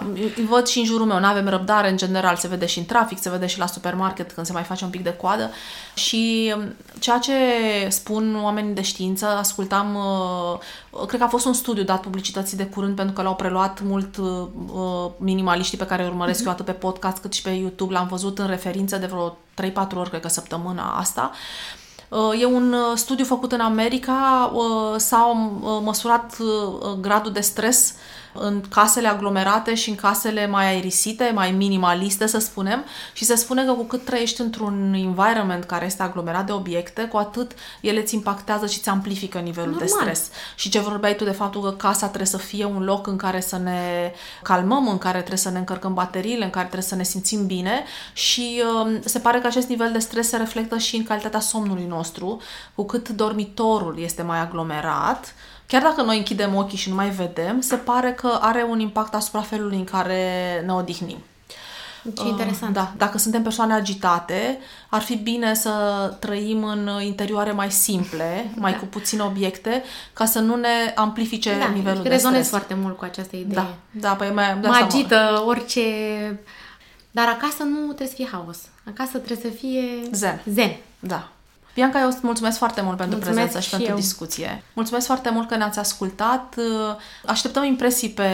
[0.49, 3.19] văd și în jurul meu, nu avem răbdare în general, se vede și în trafic,
[3.21, 5.51] se vede și la supermarket când se mai face un pic de coadă.
[5.93, 7.33] Și um, ceea ce
[7.87, 10.59] spun oamenii de știință, ascultam, uh,
[11.05, 14.17] cred că a fost un studiu dat publicității de curând pentru că l-au preluat mult
[14.17, 16.45] uh, uh minimaliștii pe care îi urmăresc mm-hmm.
[16.45, 19.95] eu atât pe podcast cât și pe YouTube, l-am văzut în referință de vreo 3-4
[19.95, 21.31] ori, cred că săptămâna asta.
[22.09, 24.51] Uh, e un uh, studiu făcut în America,
[24.97, 25.51] s-a
[25.83, 26.37] măsurat
[27.01, 27.95] gradul de stres
[28.39, 33.65] în casele aglomerate și în casele mai aerisite, mai minimaliste, să spunem, și se spune
[33.65, 38.15] că cu cât trăiești într-un environment care este aglomerat de obiecte, cu atât ele îți
[38.15, 39.87] impactează și îți amplifică nivelul Normal.
[39.87, 40.29] de stres.
[40.55, 43.39] Și ce vorbeai tu de faptul că casa trebuie să fie un loc în care
[43.39, 44.11] să ne
[44.43, 47.83] calmăm, în care trebuie să ne încărcăm bateriile, în care trebuie să ne simțim bine
[48.13, 51.85] și uh, se pare că acest nivel de stres se reflectă și în calitatea somnului
[51.85, 52.41] nostru,
[52.75, 55.33] cu cât dormitorul este mai aglomerat,
[55.67, 59.13] chiar dacă noi închidem ochii și nu mai vedem, se pare că are un impact
[59.13, 60.23] asupra felului în care
[60.65, 61.17] ne odihnim.
[62.15, 62.73] Ce uh, interesant.
[62.73, 64.57] Da, dacă suntem persoane agitate,
[64.89, 65.71] ar fi bine să
[66.19, 68.77] trăim în interioare mai simple, mai da.
[68.77, 72.49] cu puține obiecte, ca să nu ne amplifice da, nivelul de rezonez stres.
[72.49, 73.53] foarte mult cu această idee.
[73.53, 75.81] Da, da păi mai, mă agită orice...
[77.11, 78.57] Dar acasă nu trebuie să fie haos.
[78.89, 79.83] Acasă trebuie să fie...
[80.11, 80.41] Zen.
[80.45, 80.75] Zen.
[80.99, 81.31] Da.
[81.77, 83.99] Bianca, eu îți mulțumesc foarte mult pentru mulțumesc prezență și, și pentru eu.
[83.99, 84.63] discuție.
[84.73, 86.55] Mulțumesc foarte mult că ne-ați ascultat.
[87.25, 88.29] Așteptăm impresii pe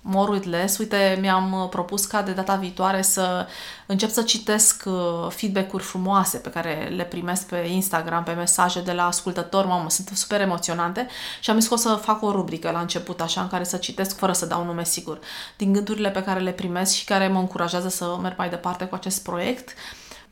[0.00, 0.78] More with Less.
[0.78, 3.46] Uite, mi-am propus ca de data viitoare să
[3.86, 8.92] încep să citesc uh, feedback-uri frumoase pe care le primesc pe Instagram, pe mesaje de
[8.92, 9.66] la ascultători.
[9.66, 11.06] Mamă, sunt super emoționante
[11.40, 13.76] și am zis că o să fac o rubrică la început, așa, în care să
[13.76, 15.18] citesc fără să dau nume sigur,
[15.56, 18.94] din gândurile pe care le primesc și care mă încurajează să merg mai departe cu
[18.94, 19.74] acest proiect.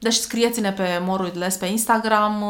[0.00, 2.44] Deci scrieți-ne pe More Less pe Instagram,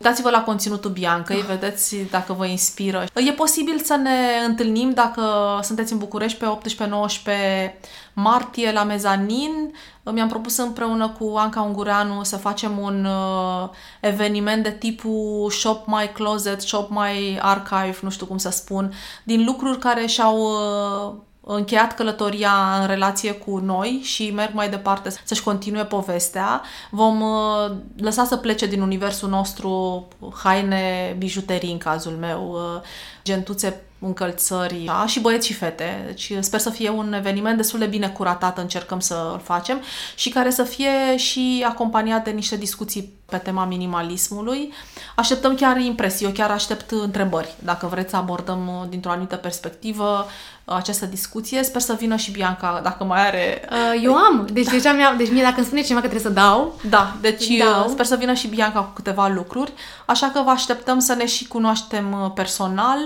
[0.00, 3.04] Dați-vă la conținutul Biancăi, vedeți dacă vă inspiră.
[3.14, 5.22] E posibil să ne întâlnim dacă
[5.62, 7.80] sunteți în București pe 18-19
[8.12, 9.74] martie la mezanin.
[10.02, 13.68] Mi-am propus împreună cu Anca Ungureanu să facem un uh,
[14.00, 18.92] eveniment de tipul Shop My Closet, Shop My Archive, nu știu cum să spun,
[19.24, 21.14] din lucruri care și-au uh,
[21.54, 26.62] încheiat călătoria în relație cu noi și merg mai departe să-și continue povestea.
[26.90, 30.08] Vom uh, lăsa să plece din universul nostru
[30.42, 32.80] haine, bijuterii în cazul meu, uh,
[33.24, 35.06] gentuțe încălțări da?
[35.06, 36.02] și băieți și fete.
[36.06, 39.80] Deci sper să fie un eveniment destul de bine curatat, încercăm să îl facem
[40.14, 44.72] și care să fie și acompaniat de niște discuții pe tema minimalismului.
[45.14, 50.26] Așteptăm chiar impresii, eu chiar aștept întrebări, dacă vreți să abordăm uh, dintr-o anumită perspectivă
[50.64, 51.62] uh, această discuție.
[51.62, 53.68] Sper să vină și Bianca, dacă mai are...
[53.70, 56.40] Uh, eu am, deci deja mi-am, deci mie dacă îmi spune cineva că trebuie să
[56.40, 56.80] dau...
[56.88, 57.88] Da, deci dau.
[57.88, 59.72] sper să vină și Bianca cu câteva lucruri,
[60.06, 62.98] așa că vă așteptăm să ne și cunoaștem personal,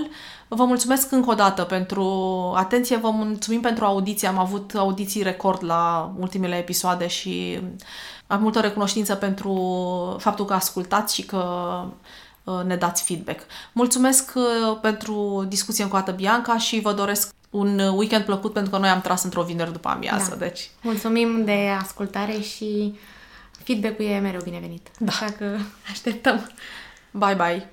[0.55, 2.03] Vă mulțumesc încă o dată pentru
[2.55, 4.27] atenție, vă mulțumim pentru audiție.
[4.27, 7.59] Am avut audiții record la ultimele episoade și
[8.27, 9.53] am multă recunoștință pentru
[10.19, 11.43] faptul că ascultați și că
[12.43, 13.39] uh, ne dați feedback.
[13.71, 18.71] Mulțumesc uh, pentru discuție încă o dată, Bianca, și vă doresc un weekend plăcut pentru
[18.71, 20.29] că noi am tras într-o vineri după amiază.
[20.29, 20.35] Da.
[20.35, 20.69] Deci.
[20.81, 22.95] Mulțumim de ascultare și
[23.63, 24.87] feedback-ul e mereu binevenit.
[24.99, 25.11] Da.
[25.11, 25.57] Așa că
[25.89, 26.51] așteptăm.
[27.11, 27.72] Bye, bye!